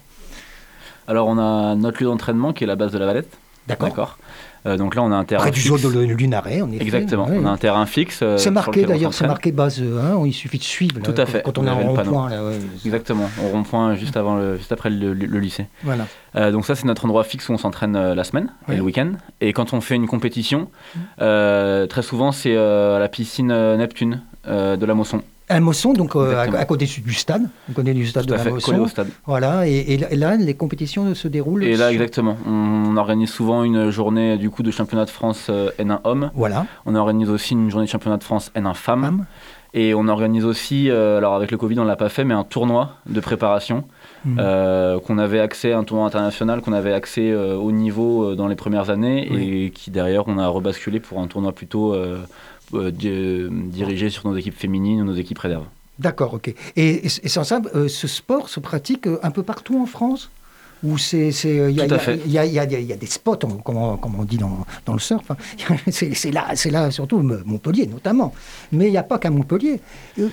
Alors, 1.08 1.28
on 1.28 1.38
a 1.38 1.75
notre 1.75 2.01
lieu 2.01 2.08
d'entraînement 2.08 2.54
qui 2.54 2.63
est 2.63 2.68
la 2.68 2.75
base 2.75 2.92
de 2.92 2.98
la 2.98 3.06
Valette. 3.06 3.38
D'accord. 3.68 4.18
Euh, 4.66 4.75
donc 4.78 4.96
là, 4.96 5.04
on 5.04 5.12
a 5.12 5.16
un 5.16 5.24
terrain 5.24 5.42
Près 5.44 5.51
du 5.51 5.60
fixe. 5.62 5.82
zoo 5.82 5.92
de 5.92 6.00
Lunaret, 6.06 6.62
en 6.62 6.72
effet. 6.72 6.84
Exactement. 6.84 7.28
Ouais. 7.28 7.38
On 7.42 7.46
a 7.46 7.50
un 7.50 7.58
terrain 7.58 7.86
fixe. 7.86 8.20
euh, 8.22 8.38
C'est 8.38 8.51
marqué 8.51 8.84
on 8.86 8.89
d'ailleurs, 8.89 9.13
c'est 9.13 9.25
marqué 9.28 9.51
base 9.51 9.82
1, 9.82 10.25
il 10.25 10.34
suffit 10.34 10.58
de 10.58 10.63
suivre. 10.63 10.98
là, 10.98 11.01
Tout 11.04 11.12
à 11.12 11.25
quand- 11.25 11.25
fait, 11.32 11.42
Quand 11.44 11.58
on 11.58 11.62
le 11.62 11.68
panneau. 11.70 11.94
rond-point. 11.94 12.30
ouais. 12.50 12.60
Exactement. 12.86 13.30
Au 13.44 13.48
rond-point 13.50 13.96
juste 13.96 14.18
avant, 14.18 14.36
le, 14.36 14.58
juste 14.58 14.72
après 14.72 14.89
le, 14.89 15.13
le 15.13 15.39
lycée. 15.39 15.68
Voilà. 15.84 16.06
Euh, 16.36 16.51
donc 16.51 16.66
ça, 16.66 16.75
c'est 16.75 16.86
notre 16.86 17.06
endroit 17.06 17.24
fixe 17.24 17.48
où 17.50 17.54
on 17.54 17.58
s'entraîne 17.58 17.96
euh, 17.96 18.13
la 18.16 18.24
semaine 18.24 18.50
et 18.72 18.75
le 18.75 18.82
week-end. 18.82 19.13
Et 19.42 19.54
quand 19.54 19.74
on 19.74 19.82
fait 19.82 19.96
une 19.96 20.08
compétition, 20.08 20.68
euh, 21.22 21.88
très 21.88 22.01
souvent, 22.01 22.32
c'est 22.32 22.56
euh, 22.56 22.98
à 22.98 23.00
la 23.00 23.08
piscine 23.08 23.51
euh, 23.51 23.78
Neptune 23.78 24.22
euh, 24.48 24.75
de 24.78 24.86
la 24.86 24.94
Mosson. 24.94 25.22
Un 25.51 25.60
Mosson, 25.62 25.94
donc 25.94 26.15
euh, 26.15 26.36
à, 26.38 26.41
à 26.60 26.65
côté 26.65 26.86
du 26.86 27.13
stade. 27.13 27.44
On 27.70 27.74
connaît 27.74 27.94
du 27.94 28.06
stade 28.06 28.24
Tout 28.24 28.29
de 28.29 28.34
à 28.36 28.38
la 28.38 28.44
fait, 28.44 28.51
Mosson. 28.51 28.79
au 28.79 28.88
stade. 28.88 29.08
Voilà, 29.25 29.68
et, 29.68 29.94
et 29.94 30.15
là- 30.15 30.36
les 30.36 30.53
compétitions 30.53 31.13
se 31.15 31.27
déroulent. 31.27 31.63
Et 31.63 31.72
là, 31.72 31.86
sur- 31.86 31.88
exactement, 31.88 32.38
on 32.48 32.96
organise 32.98 33.29
souvent 33.32 33.63
une 33.63 33.89
journée 33.89 34.38
du 34.38 34.50
coup 34.50 34.62
de 34.63 34.72
championnat 34.72 35.06
de 35.06 35.10
France 35.10 35.48
euh, 35.50 35.72
N1 35.79 36.00
homme. 36.03 36.32
Voilà, 36.36 36.65
On 36.86 36.94
organise 36.96 37.29
aussi 37.29 37.53
une 37.53 37.70
journée 37.72 37.86
de 37.88 37.91
championnat 37.91 38.18
de 38.18 38.24
France 38.24 38.51
N1 38.56 38.74
femme. 38.75 39.01
Femme. 39.01 39.25
Et 39.75 39.94
on 39.94 40.08
organise 40.08 40.46
aussi, 40.46 40.89
euh, 40.89 41.20
alors 41.20 41.36
avec 41.36 41.51
le 41.51 41.58
Covid 41.58 41.77
on 41.79 41.84
l'a 41.84 41.96
pas 41.96 42.10
fait, 42.10 42.24
mais 42.24 42.34
un 42.34 42.44
tournoi 42.44 42.96
de 43.08 43.20
préparation 43.20 43.84
euh, 44.39 45.00
qu'on 45.00 45.20
avait 45.20 45.39
accès, 45.39 45.74
un 45.74 45.84
tournoi 45.84 46.08
international 46.08 46.62
qu'on 46.62 46.74
avait 46.74 46.91
accès 46.91 47.29
euh, 47.29 47.56
au 47.56 47.72
niveau 47.72 48.32
euh, 48.32 48.36
dans 48.36 48.48
les 48.48 48.56
premières 48.56 48.89
années 48.89 49.27
et 49.65 49.70
qui 49.70 49.91
derrière 49.91 50.27
on 50.27 50.39
a 50.39 50.48
rebasculé 50.48 51.00
pour 51.00 51.20
un 51.20 51.27
tournoi 51.27 51.51
plutôt 51.51 51.96
euh, 52.74 52.92
euh, 53.04 53.50
di- 53.52 53.70
dirigé 53.72 54.10
sur 54.10 54.28
nos 54.30 54.38
équipes 54.38 54.58
féminines 54.58 55.02
ou 55.02 55.06
nos 55.06 55.16
équipes 55.16 55.40
réserves. 55.40 55.66
D'accord, 55.98 56.34
ok. 56.36 56.54
Et, 56.76 57.06
et 57.06 57.30
sans 57.30 57.44
ça, 57.44 57.62
euh, 57.76 57.88
ce 57.88 58.08
sport 58.08 58.48
se 58.50 58.60
pratique 58.60 59.08
un 59.22 59.32
peu 59.32 59.44
partout 59.44 59.80
en 59.82 59.86
France? 59.86 60.30
Ou 60.82 60.98
c'est, 60.98 61.28
il 61.28 61.76
y 61.76 61.82
a- 62.38 62.46
y 62.46 62.56
y 62.56 62.84
y 62.86 62.96
des- 62.96 63.06
spots, 63.06 63.36
comme 63.66 63.76
on, 63.76 63.98
comme 63.98 64.16
on 64.18 64.24
dit 64.24 64.38
dans, 64.38 64.66
dans 64.86 64.94
le 64.94 65.00
surf. 65.00 65.30
hein. 65.30 65.36
C'est, 65.92 66.32
là, 66.32 66.52
c'est 66.56 66.70
là 66.70 66.90
surtout 66.90 67.20
Montpellier 67.20 67.86
notamment. 67.86 68.34
Mais 68.72 68.86
il 68.88 68.92
n'y 68.92 68.98
a 68.98 69.04
pas 69.04 69.20
qu'à 69.20 69.30
Montpellier. 69.30 69.82
Vous 70.18 70.30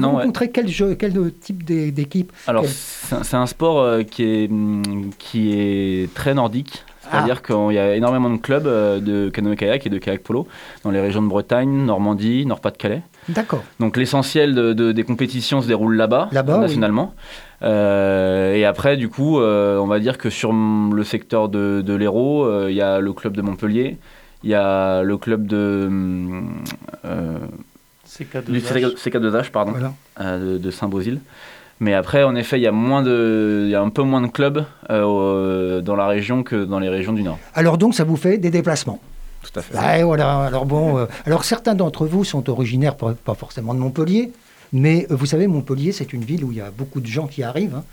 Non, 0.00 0.14
ouais. 0.16 0.22
rencontrez 0.22 0.50
quel, 0.50 0.68
jeu, 0.68 0.94
quel 0.94 1.12
type 1.42 1.62
d'é- 1.62 1.90
d'équipe? 1.92 2.32
Alors 2.46 2.62
Quel- 2.62 2.70
c'est 3.22 3.36
un- 3.36 3.44
sport 3.46 3.98
qui 4.10 4.22
est, 4.24 4.50
qui 5.18 5.52
est 5.52 6.14
très 6.14 6.32
nordique. 6.32 6.82
Ah. 7.06 7.16
C'est-à-dire 7.18 7.42
qu'il 7.42 7.72
y 7.72 7.78
a 7.78 7.94
énormément 7.94 8.30
de 8.30 8.36
clubs 8.38 8.66
euh, 8.66 9.00
de 9.00 9.28
canoë-kayak 9.30 9.86
et 9.86 9.90
de 9.90 9.98
kayak-polo 9.98 10.46
dans 10.84 10.90
les 10.90 11.00
régions 11.00 11.22
de 11.22 11.28
Bretagne, 11.28 11.84
Normandie, 11.86 12.44
Nord-Pas-de-Calais. 12.46 13.02
D'accord. 13.28 13.62
Donc 13.80 13.96
l'essentiel 13.96 14.54
de- 14.54 14.72
de- 14.72 14.92
des 14.92 15.02
compétitions 15.04 15.60
se 15.62 15.66
déroule 15.66 15.96
là-bas, 15.96 16.28
Là-bas, 16.32 16.54
oui. 16.56 16.60
nationalement. 16.62 17.14
Euh, 17.62 18.54
et 18.54 18.64
après, 18.64 18.96
du 18.96 19.08
coup, 19.08 19.40
euh, 19.40 19.78
on 19.78 19.86
va 19.86 19.98
dire 19.98 20.18
que 20.18 20.30
sur 20.30 20.52
le 20.52 21.04
secteur 21.04 21.48
de, 21.48 21.80
de 21.80 21.94
l'Hérault, 21.94 22.44
euh, 22.44 22.66
il 22.70 22.76
y 22.76 22.82
a 22.82 23.00
le 23.00 23.12
club 23.12 23.34
de 23.36 23.42
Montpellier, 23.42 23.96
il 24.44 24.50
y 24.50 24.54
a 24.54 25.02
le 25.02 25.16
club 25.16 25.46
de 25.46 25.88
mm, 25.90 26.48
euh, 27.06 27.38
C'est 28.04 28.24
du 28.50 28.60
CK2H, 28.60 29.50
pardon, 29.50 29.72
Voilà. 29.72 29.92
euh, 30.20 30.54
de, 30.54 30.58
de 30.58 30.70
Saint-Bosile. 30.70 31.20
Mais 31.78 31.92
après, 31.92 32.22
en 32.24 32.34
effet, 32.34 32.58
il 32.58 32.62
y 32.62 32.66
a 32.66 32.72
moins 32.72 33.02
de, 33.02 33.64
il 33.66 33.70
y 33.70 33.74
a 33.74 33.82
un 33.82 33.90
peu 33.90 34.02
moins 34.02 34.22
de 34.22 34.28
clubs 34.28 34.64
euh, 34.90 35.82
dans 35.82 35.94
la 35.94 36.06
région 36.06 36.42
que 36.42 36.64
dans 36.64 36.78
les 36.78 36.88
régions 36.88 37.12
du 37.12 37.22
Nord. 37.22 37.38
Alors 37.54 37.76
donc, 37.76 37.94
ça 37.94 38.04
vous 38.04 38.16
fait 38.16 38.38
des 38.38 38.50
déplacements? 38.50 39.00
Tout 39.42 39.58
à 39.58 39.62
fait. 39.62 39.78
Ouais, 39.78 40.02
voilà. 40.02 40.44
Alors 40.44 40.64
bon, 40.64 40.98
euh, 40.98 41.06
alors 41.26 41.44
certains 41.44 41.74
d'entre 41.74 42.06
vous 42.06 42.24
sont 42.24 42.48
originaires, 42.48 42.96
pas, 42.96 43.14
pas 43.14 43.34
forcément 43.34 43.74
de 43.74 43.78
Montpellier, 43.78 44.32
mais 44.72 45.06
euh, 45.10 45.16
vous 45.16 45.26
savez, 45.26 45.46
Montpellier, 45.46 45.92
c'est 45.92 46.12
une 46.12 46.24
ville 46.24 46.44
où 46.44 46.50
il 46.50 46.58
y 46.58 46.62
a 46.62 46.70
beaucoup 46.70 47.00
de 47.00 47.06
gens 47.06 47.26
qui 47.26 47.42
arrivent 47.42 47.76
hein, 47.76 47.84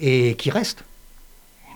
et 0.00 0.34
qui 0.34 0.50
restent. 0.50 0.84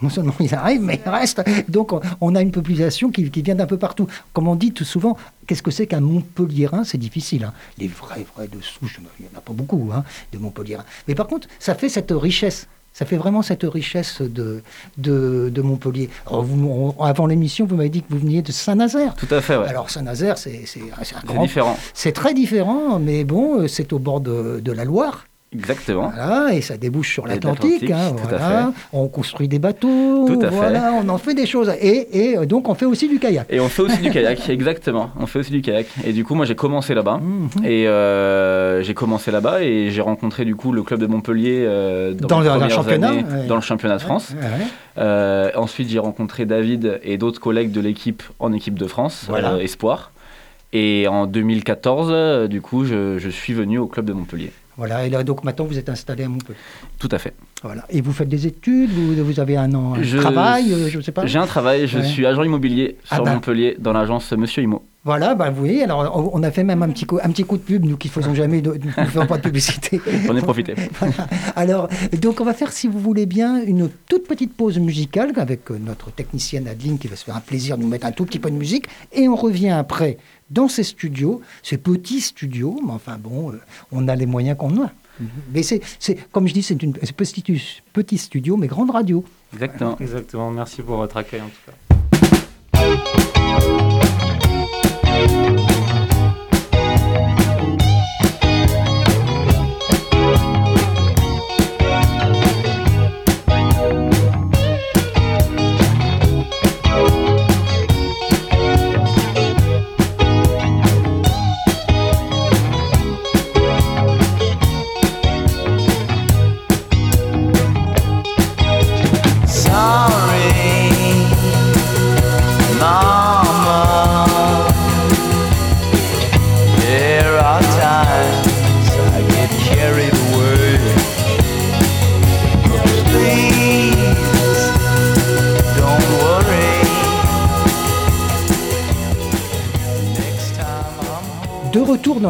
Non 0.02 0.10
seulement 0.10 0.34
ils 0.40 0.54
arrivent, 0.54 0.82
mais 0.82 1.00
ils 1.04 1.10
restent. 1.10 1.42
Donc 1.68 1.92
on 2.20 2.34
a 2.34 2.40
une 2.42 2.52
population 2.52 3.10
qui, 3.10 3.24
vient 3.42 3.54
d'un 3.54 3.66
peu 3.66 3.78
partout. 3.78 4.06
Comme 4.32 4.48
on 4.48 4.56
dit 4.56 4.72
tout 4.72 4.84
souvent, 4.84 5.16
qu'est-ce 5.46 5.62
que 5.62 5.70
c'est 5.70 5.86
qu'un 5.86 6.00
Montpellierin 6.00 6.84
C'est 6.84 6.98
difficile. 6.98 7.44
Hein. 7.44 7.52
Les 7.78 7.88
vrais, 7.88 8.24
vrais 8.34 8.48
de 8.48 8.60
souche, 8.60 9.00
il 9.18 9.24
n'y 9.24 9.30
en 9.34 9.38
a 9.38 9.40
pas 9.40 9.52
beaucoup, 9.52 9.90
hein, 9.94 10.04
de 10.32 10.38
Montpellierin. 10.38 10.84
Mais 11.08 11.14
par 11.14 11.26
contre, 11.26 11.48
ça 11.58 11.74
fait 11.74 11.88
cette 11.88 12.12
richesse. 12.12 12.68
Ça 12.92 13.06
fait 13.06 13.16
vraiment 13.16 13.40
cette 13.40 13.62
richesse 13.62 14.20
de, 14.20 14.62
de, 14.98 15.62
Montpellier. 15.62 16.10
avant 16.26 17.26
l'émission, 17.26 17.64
vous 17.64 17.76
m'avez 17.76 17.88
dit 17.88 18.02
que 18.02 18.08
vous 18.10 18.18
veniez 18.18 18.42
de 18.42 18.52
Saint-Nazaire. 18.52 19.14
Tout 19.14 19.34
à 19.34 19.40
fait, 19.40 19.56
ouais. 19.56 19.66
Alors 19.66 19.88
Saint-Nazaire, 19.88 20.36
c'est 20.36 20.64
un 20.86 21.26
grand... 21.26 21.42
différent. 21.42 21.78
C'est 21.94 22.12
très 22.12 22.34
différent, 22.34 22.98
mais 22.98 23.24
bon, 23.24 23.66
c'est 23.66 23.94
au 23.94 23.98
bord 23.98 24.20
de, 24.20 24.60
de 24.62 24.72
la 24.72 24.84
Loire. 24.84 25.24
Exactement. 25.54 26.10
Voilà, 26.14 26.54
et 26.54 26.62
ça 26.62 26.76
débouche 26.78 27.12
sur 27.12 27.26
l'Atlantique. 27.26 27.90
Hein, 27.90 28.14
voilà. 28.16 28.72
On 28.92 29.08
construit 29.08 29.48
des 29.48 29.58
bateaux. 29.58 30.26
Tout 30.26 30.40
à 30.42 30.48
voilà, 30.48 30.92
on 30.94 31.08
en 31.08 31.18
fait 31.18 31.34
des 31.34 31.44
choses. 31.44 31.70
Et, 31.80 32.30
et, 32.30 32.38
euh, 32.38 32.46
donc, 32.46 32.68
on 32.68 32.74
fait 32.74 32.86
aussi 32.86 33.08
du 33.08 33.18
kayak. 33.18 33.46
Et 33.50 33.60
on 33.60 33.68
fait 33.68 33.82
aussi 33.82 33.98
du 33.98 34.10
kayak, 34.10 34.48
exactement. 34.48 35.10
On 35.20 35.26
fait 35.26 35.40
aussi 35.40 35.50
du 35.50 35.60
kayak. 35.60 35.86
Et 36.04 36.12
du 36.12 36.24
coup, 36.24 36.34
moi, 36.34 36.46
j'ai 36.46 36.54
commencé 36.54 36.94
là-bas. 36.94 37.18
Mhm. 37.18 37.64
Et 37.64 37.86
euh, 37.86 38.82
j'ai 38.82 38.94
commencé 38.94 39.30
là-bas 39.30 39.62
et 39.62 39.90
j'ai 39.90 40.00
rencontré 40.00 40.44
du 40.44 40.56
coup 40.56 40.72
le 40.72 40.82
club 40.82 41.00
de 41.00 41.06
Montpellier 41.06 41.64
euh, 41.66 42.14
dans, 42.14 42.40
le 42.40 42.68
championnat, 42.70 43.12
dans 43.46 43.56
le 43.56 43.60
championnat 43.60 43.96
de 43.96 44.02
France. 44.02 44.34
ensuite, 44.96 45.90
j'ai 45.90 45.98
rencontré 45.98 46.46
David 46.46 47.00
et 47.02 47.18
d'autres 47.18 47.40
collègues 47.40 47.72
de 47.72 47.80
l'équipe 47.80 48.22
en 48.38 48.52
équipe 48.52 48.78
de 48.78 48.86
France, 48.86 49.28
Espoir. 49.60 50.12
Et 50.74 51.06
en 51.06 51.26
2014, 51.26 52.48
du 52.48 52.62
coup, 52.62 52.86
je, 52.86 53.18
je 53.18 53.28
suis 53.28 53.52
venu 53.52 53.78
au 53.78 53.86
club 53.86 54.06
de 54.06 54.14
Montpellier. 54.14 54.52
Voilà, 54.76 55.06
et 55.06 55.10
là, 55.10 55.22
donc 55.22 55.44
maintenant 55.44 55.66
vous 55.66 55.78
êtes 55.78 55.88
installé 55.88 56.24
à 56.24 56.28
Montpellier. 56.28 56.58
Tout 56.98 57.08
à 57.10 57.18
fait. 57.18 57.34
Voilà. 57.62 57.84
Et 57.90 58.00
vous 58.00 58.12
faites 58.12 58.28
des 58.28 58.46
études, 58.46 58.90
vous, 58.90 59.22
vous 59.24 59.40
avez 59.40 59.56
un, 59.56 59.72
an, 59.74 59.94
un 59.94 60.18
travail, 60.18 60.72
euh, 60.72 60.88
je 60.88 60.98
ne 60.98 61.02
sais 61.02 61.12
pas 61.12 61.26
J'ai 61.26 61.38
un 61.38 61.46
travail, 61.46 61.86
je 61.86 62.00
suis 62.00 62.26
agent 62.26 62.42
immobilier 62.42 62.96
ah 63.10 63.16
sur 63.16 63.24
bah. 63.24 63.34
Montpellier 63.34 63.76
dans 63.78 63.92
l'agence 63.92 64.32
Monsieur 64.32 64.62
Imo. 64.62 64.84
Voilà, 65.04 65.34
bah, 65.34 65.50
vous 65.50 65.58
voyez, 65.58 65.82
alors 65.82 66.30
on 66.32 66.44
a 66.44 66.50
fait 66.52 66.62
même 66.62 66.80
un 66.84 66.88
petit 66.88 67.06
coup, 67.06 67.18
un 67.20 67.28
petit 67.30 67.42
coup 67.42 67.56
de 67.56 67.62
pub, 67.62 67.84
nous 67.84 67.96
qui 67.96 68.06
ne 68.06 68.12
faisons 68.12 68.34
jamais, 68.34 68.60
de, 68.60 68.70
nous 68.70 68.86
ne 68.96 69.08
faisons 69.08 69.26
pas 69.26 69.36
de 69.36 69.42
publicité. 69.42 70.00
On 70.30 70.36
est 70.36 70.42
profité. 70.42 70.76
Alors, 71.56 71.88
donc 72.20 72.40
on 72.40 72.44
va 72.44 72.54
faire, 72.54 72.70
si 72.70 72.86
vous 72.86 73.00
voulez 73.00 73.26
bien, 73.26 73.60
une 73.64 73.90
toute 74.08 74.28
petite 74.28 74.54
pause 74.54 74.78
musicale 74.78 75.32
avec 75.36 75.72
euh, 75.72 75.78
notre 75.84 76.12
technicienne 76.12 76.68
Adeline 76.68 77.00
qui 77.00 77.08
va 77.08 77.16
se 77.16 77.24
faire 77.24 77.34
un 77.34 77.40
plaisir 77.40 77.76
de 77.76 77.82
nous 77.82 77.88
mettre 77.88 78.06
un 78.06 78.12
tout 78.12 78.24
petit 78.24 78.38
peu 78.38 78.48
de 78.48 78.54
musique, 78.54 78.86
et 79.12 79.28
on 79.28 79.34
revient 79.34 79.70
après 79.70 80.18
dans 80.52 80.68
ces 80.68 80.84
studios, 80.84 81.40
ces 81.62 81.78
petits 81.78 82.20
studios, 82.20 82.78
mais 82.84 82.92
enfin 82.92 83.16
bon, 83.18 83.52
euh, 83.52 83.60
on 83.90 84.08
a 84.08 84.14
les 84.14 84.26
moyens 84.26 84.56
qu'on 84.56 84.82
a. 84.82 84.90
Mhm. 85.20 85.28
Mais 85.52 85.62
c'est, 85.62 85.80
comme 86.30 86.46
je 86.46 86.54
dis, 86.54 86.62
c'est 86.62 86.82
une 86.82 86.92
petit, 86.92 87.82
petit 87.92 88.18
studio, 88.18 88.56
mais 88.56 88.66
grande 88.66 88.90
radio. 88.90 89.24
Exactement. 89.52 89.96
Exactement. 89.98 90.50
Merci 90.50 90.82
pour 90.82 90.96
votre 90.96 91.16
accueil 91.16 91.40
en 91.40 91.46
tout 91.46 91.60
cas. 91.66 91.91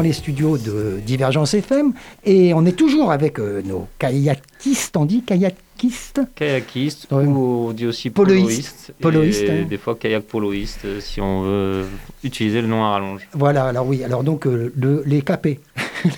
Les 0.03 0.13
studios 0.13 0.57
de 0.57 0.99
Divergence 1.05 1.53
FM 1.53 1.93
et 2.25 2.53
on 2.53 2.65
est 2.65 2.77
toujours 2.77 3.11
avec 3.11 3.39
euh, 3.39 3.61
nos 3.63 3.87
kayakistes, 3.97 4.95
on 4.97 5.05
dit 5.05 5.23
kayakistes 5.23 5.63
Kayakistes, 6.35 7.07
ou 7.11 7.15
on 7.15 7.71
dit 7.71 7.85
aussi 7.85 8.09
poloistes. 8.09 8.93
Poloistes. 8.99 9.49
Hein. 9.49 9.65
Des 9.69 9.77
fois 9.77 9.95
kayak 9.95 10.23
poloistes, 10.23 10.85
euh, 10.85 10.99
si 11.01 11.19
on 11.21 11.41
veut 11.43 11.85
utiliser 12.23 12.61
le 12.61 12.67
nom 12.67 12.83
à 12.83 12.91
rallonge. 12.91 13.27
Voilà, 13.33 13.65
alors 13.65 13.87
oui, 13.87 14.03
alors 14.03 14.23
donc 14.23 14.47
euh, 14.47 14.71
le, 14.75 15.03
les 15.05 15.21
capés. 15.21 15.59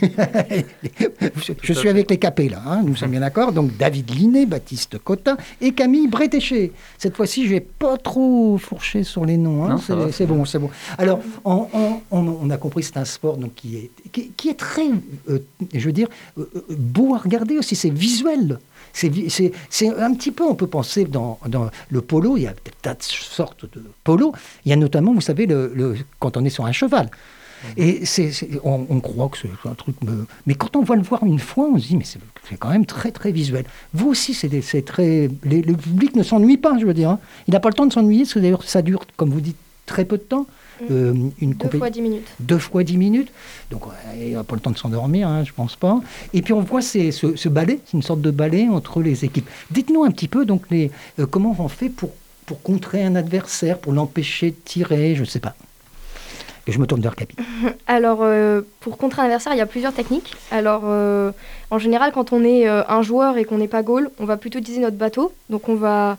je 1.61 1.73
suis 1.73 1.89
avec 1.89 2.09
les 2.09 2.17
capés 2.17 2.49
là, 2.49 2.61
hein, 2.65 2.81
nous 2.83 2.95
sommes 2.95 3.11
bien 3.11 3.19
d'accord. 3.19 3.51
Donc 3.51 3.75
David 3.77 4.09
Linet, 4.11 4.45
Baptiste 4.45 4.97
Cotin 4.99 5.37
et 5.61 5.71
Camille 5.73 6.07
Bretéché. 6.07 6.71
Cette 6.97 7.15
fois-ci, 7.15 7.45
je 7.45 7.51
vais 7.51 7.59
pas 7.59 7.97
trop 7.97 8.57
fourcher 8.57 9.03
sur 9.03 9.25
les 9.25 9.37
noms. 9.37 9.65
Hein, 9.65 9.79
c'est 10.11 10.25
bon, 10.25 10.45
c'est 10.45 10.59
bon. 10.59 10.69
Alors, 10.97 11.19
on, 11.43 12.49
a 12.49 12.57
compris, 12.57 12.83
c'est 12.83 12.97
un 12.97 13.05
sport 13.05 13.37
donc, 13.37 13.55
qui, 13.55 13.77
est, 13.77 13.91
qui, 14.11 14.49
est 14.49 14.59
très, 14.59 14.87
euh, 15.29 15.39
je 15.73 15.85
veux 15.85 15.93
dire, 15.93 16.07
euh, 16.37 16.49
beau 16.69 17.15
à 17.15 17.19
regarder 17.19 17.57
aussi. 17.57 17.75
C'est 17.75 17.89
visuel. 17.89 18.59
C'est 18.95 19.99
un 19.99 20.13
petit 20.13 20.31
peu, 20.31 20.43
on 20.43 20.55
peut 20.55 20.67
penser 20.67 21.03
dans, 21.03 21.37
dans, 21.47 21.69
le 21.89 22.01
polo, 22.01 22.37
il 22.37 22.43
y 22.43 22.47
a 22.47 22.53
des 22.53 22.71
tas 22.81 22.93
de 22.93 23.03
sortes 23.03 23.65
de 23.65 23.83
polo. 24.03 24.33
Il 24.63 24.69
y 24.69 24.73
a 24.73 24.77
notamment, 24.77 25.13
vous 25.13 25.21
savez, 25.21 25.45
le, 25.45 25.95
quand 26.19 26.37
on 26.37 26.45
est 26.45 26.49
sur 26.49 26.65
un 26.65 26.71
cheval. 26.71 27.09
Et 27.77 28.05
c'est, 28.05 28.31
on, 28.63 28.99
croit 28.99 29.27
que 29.29 29.37
c'est 29.37 29.69
un 29.69 29.73
truc. 29.73 29.95
Mais 30.45 30.55
quand 30.55 30.75
on 30.75 30.83
va 30.83 30.95
le 30.95 31.01
voir 31.01 31.25
une 31.25 31.39
fois, 31.39 31.67
on 31.73 31.77
se 31.77 31.87
dit, 31.87 31.97
mais 31.97 32.05
c'est, 32.05 32.19
quand 32.57 32.69
même 32.69 32.85
très, 32.85 33.11
très 33.11 33.31
visuel. 33.31 33.65
Vous 33.93 34.09
aussi, 34.09 34.33
c'est, 34.33 34.85
très. 34.85 35.29
le 35.43 35.73
public 35.73 36.15
ne 36.15 36.23
s'ennuie 36.23 36.57
pas, 36.57 36.77
je 36.79 36.85
veux 36.85 36.93
dire. 36.93 37.09
Hein. 37.09 37.19
Il 37.47 37.53
n'a 37.53 37.59
pas 37.59 37.69
le 37.69 37.75
temps 37.75 37.85
de 37.85 37.93
s'ennuyer, 37.93 38.23
parce 38.23 38.35
que 38.35 38.39
d'ailleurs, 38.39 38.63
ça 38.63 38.81
dure, 38.81 39.05
comme 39.17 39.31
vous 39.31 39.41
dites, 39.41 39.57
très 39.85 40.05
peu 40.05 40.17
de 40.17 40.23
temps. 40.23 40.47
Euh, 40.91 41.13
une 41.39 41.53
deux 41.53 41.77
fois 41.77 41.89
dix 41.89 42.01
minutes. 42.01 42.27
Deux 42.39 42.57
fois 42.57 42.83
dix 42.83 42.97
minutes. 42.97 43.31
Donc, 43.71 43.83
il 44.19 44.33
n'a 44.33 44.43
pas 44.43 44.55
le 44.55 44.61
temps 44.61 44.71
de 44.71 44.77
s'endormir, 44.77 45.27
hein, 45.27 45.43
je 45.43 45.53
pense 45.53 45.75
pas. 45.75 46.01
Et 46.33 46.41
puis, 46.41 46.53
on 46.53 46.61
voit 46.61 46.81
ce, 46.81 47.11
ce 47.11 47.49
ballet, 47.49 47.79
c'est 47.85 47.93
une 47.93 48.03
sorte 48.03 48.21
de 48.21 48.31
ballet 48.31 48.67
entre 48.67 49.01
les 49.01 49.25
équipes. 49.25 49.49
Dites-nous 49.71 50.03
un 50.03 50.11
petit 50.11 50.27
peu, 50.27 50.45
donc, 50.45 50.63
les, 50.69 50.91
euh, 51.19 51.25
comment 51.25 51.55
on 51.57 51.67
fait 51.67 51.89
pour, 51.89 52.11
pour 52.45 52.61
contrer 52.61 53.03
un 53.03 53.15
adversaire, 53.15 53.77
pour 53.79 53.93
l'empêcher 53.93 54.51
de 54.51 54.57
tirer, 54.63 55.15
je 55.15 55.21
ne 55.21 55.25
sais 55.25 55.39
pas. 55.39 55.55
Et 56.67 56.71
je 56.71 56.79
me 56.79 56.87
tourne 56.87 57.01
vers 57.01 57.15
Capi. 57.15 57.35
Alors, 57.87 58.19
euh, 58.21 58.61
pour 58.79 58.97
contrer 58.97 59.21
un 59.21 59.25
adversaire, 59.25 59.53
il 59.53 59.57
y 59.57 59.61
a 59.61 59.65
plusieurs 59.65 59.93
techniques. 59.93 60.35
Alors, 60.51 60.83
euh, 60.85 61.31
en 61.69 61.77
général, 61.77 62.11
quand 62.11 62.33
on 62.33 62.43
est 62.43 62.67
euh, 62.67 62.81
un 62.87 63.03
joueur 63.03 63.37
et 63.37 63.45
qu'on 63.45 63.57
n'est 63.57 63.67
pas 63.67 63.83
goal, 63.83 64.09
on 64.19 64.25
va 64.25 64.37
plutôt 64.37 64.59
utiliser 64.59 64.81
notre 64.81 64.97
bateau. 64.97 65.31
Donc, 65.49 65.69
on 65.69 65.75
va, 65.75 66.17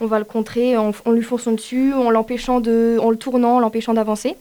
on 0.00 0.06
va 0.06 0.18
le 0.18 0.24
contrer 0.24 0.76
en, 0.76 0.92
lui 1.10 1.22
fonçant 1.22 1.52
dessus, 1.52 1.94
en 1.94 2.10
l'empêchant 2.10 2.60
de, 2.60 2.98
en 3.00 3.10
le 3.10 3.16
tournant, 3.16 3.56
en 3.56 3.60
l'empêchant 3.60 3.94
d'avancer. 3.94 4.36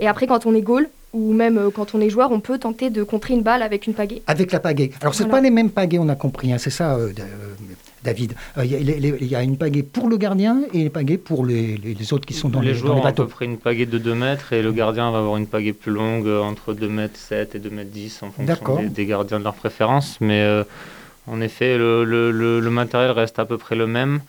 Et 0.00 0.06
après, 0.06 0.26
quand 0.26 0.44
on 0.44 0.54
est 0.54 0.60
goal, 0.60 0.88
ou 1.12 1.32
même 1.32 1.70
quand 1.74 1.94
on 1.94 2.00
est 2.00 2.10
joueur, 2.10 2.30
on 2.30 2.40
peut 2.40 2.58
tenter 2.58 2.90
de 2.90 3.02
contrer 3.02 3.34
une 3.34 3.42
balle 3.42 3.62
avec 3.62 3.86
une 3.86 3.94
pagaie. 3.94 4.22
Avec 4.26 4.52
la 4.52 4.60
pagaie. 4.60 4.90
Alors, 5.00 5.14
ce 5.14 5.24
pas 5.24 5.40
les 5.40 5.50
mêmes 5.50 5.70
pagaies, 5.70 5.98
on 5.98 6.08
a 6.08 6.14
compris, 6.14 6.52
hein, 6.52 6.58
c'est 6.58 6.70
ça, 6.70 6.96
David. 8.02 8.34
Euh, 8.56 8.64
il 8.64 9.26
y, 9.26 9.34
a 9.34 9.42
une 9.42 9.58
pagaie 9.58 9.82
pour 9.82 10.08
le 10.08 10.16
gardien 10.16 10.62
et 10.72 10.80
une 10.80 10.90
pagaie 10.90 11.18
pour 11.18 11.44
les, 11.44 11.78
autres 12.12 12.24
qui 12.24 12.32
sont 12.32 12.48
dans 12.48 12.60
les, 12.60 12.68
les, 12.68 12.74
joueurs 12.74 12.94
dans 12.94 12.98
les 13.00 13.04
bateaux. 13.04 13.22
ont 13.22 13.26
à 13.26 13.28
peu 13.28 13.32
près 13.32 13.44
une 13.44 13.58
pagaie 13.58 13.86
de 13.86 13.98
2 13.98 14.14
mètres 14.14 14.52
et 14.54 14.62
le 14.62 14.72
gardien 14.72 15.10
va 15.10 15.18
avoir 15.18 15.36
une 15.36 15.46
pagaie 15.46 15.74
plus 15.74 15.92
longue, 15.92 16.26
euh, 16.26 16.40
entre 16.40 16.72
2 16.72 16.88
mètres 16.88 17.18
7 17.18 17.54
et 17.54 17.58
2 17.58 17.68
mètres 17.70 17.90
10 17.90 18.22
en 18.22 18.30
fonction 18.30 18.82
des, 18.84 19.06
gardiens 19.06 19.38
de 19.38 19.44
leur 19.44 19.54
préférence. 19.54 20.16
Mais 20.20 20.40
euh, 20.40 20.64
en 21.26 21.42
effet, 21.42 21.76
le, 21.76 22.68
matériel 22.70 23.10
reste 23.10 23.38
à 23.38 23.44
peu 23.44 23.58
près 23.58 23.76
le 23.76 23.86
même. 23.86 24.20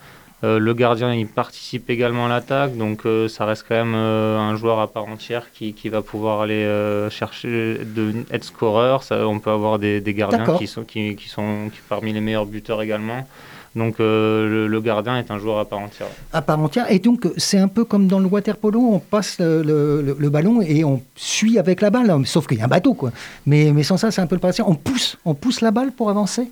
le 0.42 0.72
gardien 0.74 1.14
il 1.14 1.26
participe 1.26 1.88
également 1.88 2.26
à 2.26 2.28
l'attaque, 2.28 2.76
donc 2.76 3.02
ça 3.28 3.46
reste 3.46 3.64
quand 3.66 3.76
même 3.76 3.94
un 3.94 4.54
joueur 4.56 4.80
à 4.80 4.92
part 4.92 5.06
entière 5.06 5.46
qui, 5.54 5.88
va 5.88 6.02
pouvoir 6.02 6.42
aller 6.42 6.68
chercher 7.10 7.78
de 7.84 8.12
être 8.30 8.44
scoreur. 8.44 9.02
Ça, 9.02 9.26
on 9.26 9.38
peut 9.38 9.50
avoir 9.50 9.78
des, 9.78 10.02
gardiens 10.08 10.58
qui 10.58 10.66
sont, 10.66 10.84
qui, 10.84 11.16
sont 11.26 11.70
parmi 11.88 12.12
les 12.12 12.20
meilleurs 12.20 12.46
buteurs 12.46 12.82
également. 12.82 13.26
Donc 13.74 14.00
euh, 14.00 14.68
le, 14.68 14.80
gardien 14.80 15.18
est 15.18 15.30
un 15.30 15.38
joueur 15.38 15.58
à 15.58 15.64
part 15.64 15.78
entière. 15.78 16.08
À 16.32 16.42
part 16.42 16.60
entière. 16.60 16.90
Et 16.90 16.98
donc 16.98 17.26
c'est 17.36 17.58
un 17.58 17.68
peu 17.68 17.84
comme 17.84 18.06
dans 18.06 18.18
le 18.18 18.26
water 18.26 18.56
polo, 18.56 18.80
on 18.80 18.98
passe 18.98 19.38
le, 19.38 20.28
ballon 20.28 20.60
et 20.60 20.84
on 20.84 21.02
suit 21.14 21.58
avec 21.58 21.80
la 21.80 21.90
balle, 21.90 22.14
sauf 22.26 22.46
qu'il 22.46 22.58
y 22.58 22.60
a 22.60 22.64
un 22.64 22.68
bateau 22.68 22.94
quoi. 22.94 23.12
Mais, 23.46 23.72
mais 23.72 23.82
sans 23.82 23.96
ça 23.96 24.10
c'est 24.10 24.20
un 24.20 24.26
peu 24.26 24.36
le 24.36 24.40
principe. 24.40 24.64
On 24.66 24.74
pousse, 24.74 25.16
on 25.24 25.34
pousse 25.34 25.60
la 25.60 25.70
balle 25.70 25.92
pour 25.92 26.10
avancer. 26.10 26.50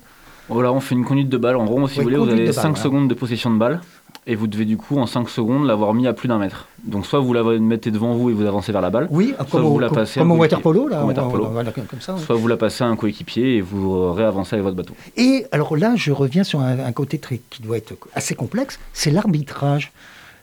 Voilà, 0.49 0.73
on 0.73 0.81
fait 0.81 0.95
une 0.95 1.05
conduite 1.05 1.29
de 1.29 1.37
balle. 1.37 1.55
En 1.55 1.65
gros, 1.65 1.87
si 1.87 1.97
vous 1.97 2.03
voulez, 2.03 2.17
vous 2.17 2.27
avez 2.27 2.51
5 2.51 2.77
secondes 2.77 3.07
de 3.07 3.13
possession 3.13 3.51
de 3.51 3.57
balle. 3.57 3.79
Et 4.27 4.35
vous 4.35 4.47
devez 4.47 4.65
du 4.65 4.77
coup 4.77 4.97
en 4.97 5.07
5 5.07 5.29
secondes 5.29 5.65
l'avoir 5.65 5.93
mis 5.93 6.07
à 6.07 6.13
plus 6.13 6.27
d'un 6.27 6.37
mètre. 6.37 6.67
Donc 6.83 7.05
soit 7.05 7.19
vous 7.19 7.33
la 7.33 7.43
mettez 7.43 7.91
devant 7.91 8.13
vous 8.13 8.29
et 8.29 8.33
vous 8.33 8.45
avancez 8.45 8.71
vers 8.71 8.81
la 8.81 8.89
balle, 8.89 9.07
oui, 9.09 9.33
soit 9.35 9.45
comme 9.45 9.63
vous 9.63 9.79
la 9.79 9.89
passez 9.89 10.19
comme 10.19 10.31
au 10.31 10.37
waterpolo 10.37 10.87
là, 10.87 11.05
comme 11.89 12.01
ça, 12.01 12.17
soit 12.17 12.35
vous 12.35 12.47
la 12.47 12.57
passez 12.57 12.83
à 12.83 12.87
un 12.87 12.95
coéquipier 12.95 13.57
et 13.57 13.61
vous 13.61 14.13
réavancez 14.13 14.55
avec 14.55 14.63
votre 14.63 14.77
bateau. 14.77 14.95
Et 15.17 15.45
alors 15.51 15.75
là, 15.75 15.93
je 15.95 16.11
reviens 16.11 16.43
sur 16.43 16.59
un, 16.61 16.91
côté 16.91 17.17
très, 17.17 17.41
qui 17.49 17.61
doit 17.61 17.77
être 17.77 17.93
assez 18.13 18.35
complexe, 18.35 18.79
c'est 18.93 19.11
l'arbitrage 19.11 19.91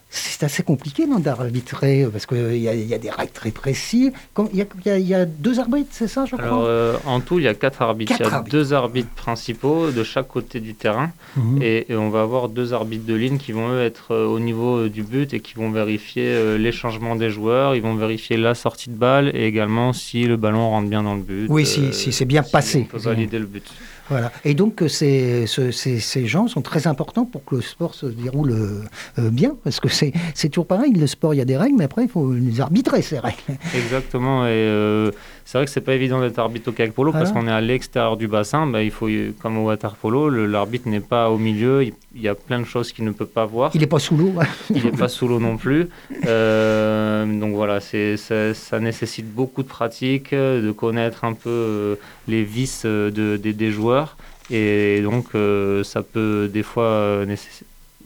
c'est 0.09 0.43
assez 0.43 0.63
compliqué 0.63 1.05
d'arbitrer 1.19 2.07
parce 2.11 2.25
qu'il 2.25 2.55
y, 2.55 2.63
y, 2.63 2.93
a 2.93 2.97
des 2.97 3.11
règles 3.11 3.31
très 3.31 3.51
précises. 3.51 4.11
Il 4.51 4.65
y, 4.85 4.89
y, 4.89 5.13
a 5.13 5.25
deux 5.25 5.59
arbitres, 5.59 5.89
c'est 5.91 6.07
ça, 6.07 6.25
je 6.25 6.35
crois? 6.35 6.47
Alors, 6.47 6.63
euh, 6.65 6.97
en 7.05 7.19
tout, 7.19 7.37
il 7.37 7.45
y 7.45 7.47
a 7.47 7.53
quatre 7.53 7.83
arbitres. 7.83 8.13
il 8.19 8.25
y 8.25 8.27
a 8.27 8.41
deux 8.41 8.73
arbitres 8.73 9.09
principaux 9.09 9.91
de 9.91 10.03
chaque 10.03 10.27
côté 10.27 10.59
du 10.59 10.73
terrain. 10.73 11.11
Mhm. 11.35 11.61
Et, 11.61 11.85
on 11.91 12.09
va 12.09 12.21
avoir 12.21 12.49
deux 12.49 12.73
arbitres 12.73 13.05
de 13.05 13.13
ligne 13.13 13.37
qui 13.37 13.51
vont, 13.51 13.69
eux, 13.69 13.81
être 13.81 14.11
euh, 14.11 14.25
au 14.25 14.39
niveau 14.39 14.77
euh, 14.77 14.89
du 14.89 15.03
but 15.03 15.33
et 15.33 15.41
qui 15.41 15.53
vont 15.53 15.69
vérifier 15.69 16.57
les 16.57 16.71
changements 16.71 17.15
des 17.15 17.29
joueurs. 17.29 17.75
Ils 17.75 17.81
vont 17.83 17.95
vérifier 17.95 18.37
la 18.37 18.55
sortie 18.55 18.89
de 18.89 18.95
balle 18.95 19.29
et 19.35 19.45
également 19.45 19.93
si 19.93 20.25
le 20.25 20.37
ballon 20.37 20.69
rentre 20.69 20.89
bien 20.89 21.03
dans 21.03 21.15
le 21.15 21.21
but. 21.21 21.45
Oui, 21.49 21.67
si, 21.67 21.93
si 21.93 22.11
c'est 22.11 22.25
bien 22.25 22.41
passé. 22.41 22.87
On 22.89 22.97
peut 22.97 22.97
valider 22.97 23.37
le 23.37 23.45
but. 23.45 23.65
Voilà. 24.09 24.31
Et 24.43 24.53
donc, 24.53 24.83
ces, 24.87 25.45
ces, 25.47 25.99
ces, 25.99 26.25
gens 26.25 26.47
sont 26.47 26.61
très 26.61 26.87
importants 26.87 27.25
pour 27.25 27.45
que 27.45 27.55
le 27.55 27.61
sport 27.61 27.93
se 27.93 28.07
déroule 28.07 28.51
euh, 28.51 29.29
bien, 29.29 29.55
parce 29.63 29.79
que 29.79 29.87
c'est 29.87 30.13
toujours 30.49 30.67
pareil, 30.67 30.93
le 30.93 31.07
sport, 31.07 31.33
il 31.33 31.37
y 31.37 31.41
a 31.41 31.45
des 31.45 31.57
règles, 31.57 31.75
mais 31.77 31.85
après, 31.85 32.03
il 32.03 32.09
faut 32.09 32.33
les 32.33 32.59
arbitrer, 32.59 33.01
ces 33.01 33.19
règles. 33.19 33.37
Exactement, 33.75 34.45
et 34.45 34.49
euh, 34.49 35.11
c'est 35.45 35.57
vrai 35.57 35.65
que 35.65 35.71
c'est 35.71 35.81
pas 35.81 35.93
évident 35.93 36.19
d'être 36.21 36.39
arbitre 36.39 36.69
au 36.69 36.71
kayak 36.71 36.93
polo, 36.93 37.11
parce 37.11 37.31
qu'on 37.31 37.47
est 37.47 37.51
à 37.51 37.61
l'extérieur 37.61 38.17
du 38.17 38.27
bassin, 38.27 38.65
bah, 38.67 38.83
il 38.83 38.91
faut, 38.91 39.07
comme 39.41 39.57
au 39.57 39.65
water 39.65 39.95
polo, 39.95 40.29
l'arbitre 40.29 40.87
n'est 40.87 40.99
pas 40.99 41.29
au 41.29 41.37
milieu, 41.37 41.83
il, 41.83 41.93
y 42.15 42.27
a 42.27 42.35
plein 42.35 42.59
de 42.59 42.65
choses 42.65 42.91
qu'il 42.91 43.05
ne 43.05 43.11
peut 43.11 43.25
pas 43.25 43.45
voir. 43.45 43.71
Il 43.73 43.81
n'est 43.81 43.87
pas 43.87 43.99
sous 43.99 44.17
l'eau. 44.17 44.33
il 44.69 44.83
n'est 44.83 44.91
pas 44.91 45.09
sous 45.09 45.27
l'eau 45.27 45.39
non 45.39 45.57
plus. 45.57 45.89
Euh, 46.25 47.25
donc 47.39 47.53
voilà, 47.53 47.79
ça, 47.79 48.53
ça, 48.53 48.79
nécessite 48.79 49.31
beaucoup 49.31 49.63
de 49.63 49.67
pratique, 49.67 50.33
de 50.33 50.71
connaître 50.71 51.23
un 51.23 51.33
peu 51.33 51.97
les 52.27 52.43
vices 52.43 52.85
de, 52.85 53.37
des 53.37 53.71
joueurs, 53.71 54.17
et 54.51 55.01
donc, 55.01 55.27
euh, 55.35 55.83
ça 55.83 56.01
peut 56.01 56.49
des 56.51 56.63
fois 56.63 56.85
euh, 56.85 57.35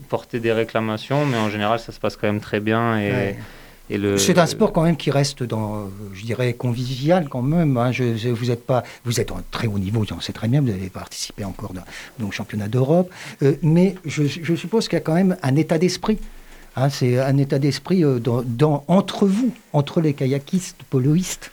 porter 0.09 0.39
des 0.39 0.51
réclamations, 0.51 1.25
mais 1.25 1.37
en 1.37 1.49
général, 1.49 1.79
ça 1.79 1.91
se 1.91 1.99
passe 1.99 2.17
quand 2.17 2.27
même 2.27 2.41
très 2.41 2.59
bien. 2.59 2.99
Et, 2.99 3.35
le... 3.97 4.17
C'est 4.17 4.37
un 4.37 4.45
sport 4.45 4.73
quand 4.73 4.83
même 4.83 4.97
qui 4.97 5.11
reste 5.11 5.43
dans, 5.43 5.89
je 6.13 6.23
dirais, 6.23 6.53
convivial 6.53 7.29
quand 7.29 7.41
même. 7.41 7.77
Hein. 7.77 7.91
Je, 7.91 8.29
vous 8.29 8.51
êtes 8.51 8.65
pas, 8.65 8.83
vous 9.05 9.19
êtes 9.19 9.31
en 9.31 9.41
très 9.51 9.67
haut 9.67 9.79
niveau, 9.79 10.05
on 10.11 10.19
sait 10.19 10.33
très 10.33 10.47
bien, 10.47 10.61
vous 10.61 10.69
avez 10.69 10.89
participé 10.89 11.43
encore 11.43 11.73
dans, 11.73 11.83
le 12.19 12.31
championnat 12.31 12.67
d'Europe, 12.67 13.11
euh, 13.41 13.55
mais 13.61 13.95
je, 14.05 14.55
suppose 14.55 14.87
qu'il 14.87 14.97
y 14.97 15.01
a 15.01 15.03
quand 15.03 15.13
même 15.13 15.37
un 15.41 15.55
état 15.55 15.77
d'esprit. 15.77 16.17
Hein. 16.75 16.89
c'est 16.89 17.19
un 17.19 17.37
état 17.37 17.59
d'esprit 17.59 18.03
dans, 18.21 18.83
entre 18.87 19.27
vous, 19.27 19.53
entre 19.73 20.01
les 20.01 20.13
kayakistes, 20.13 20.81
poloistes. 20.89 21.51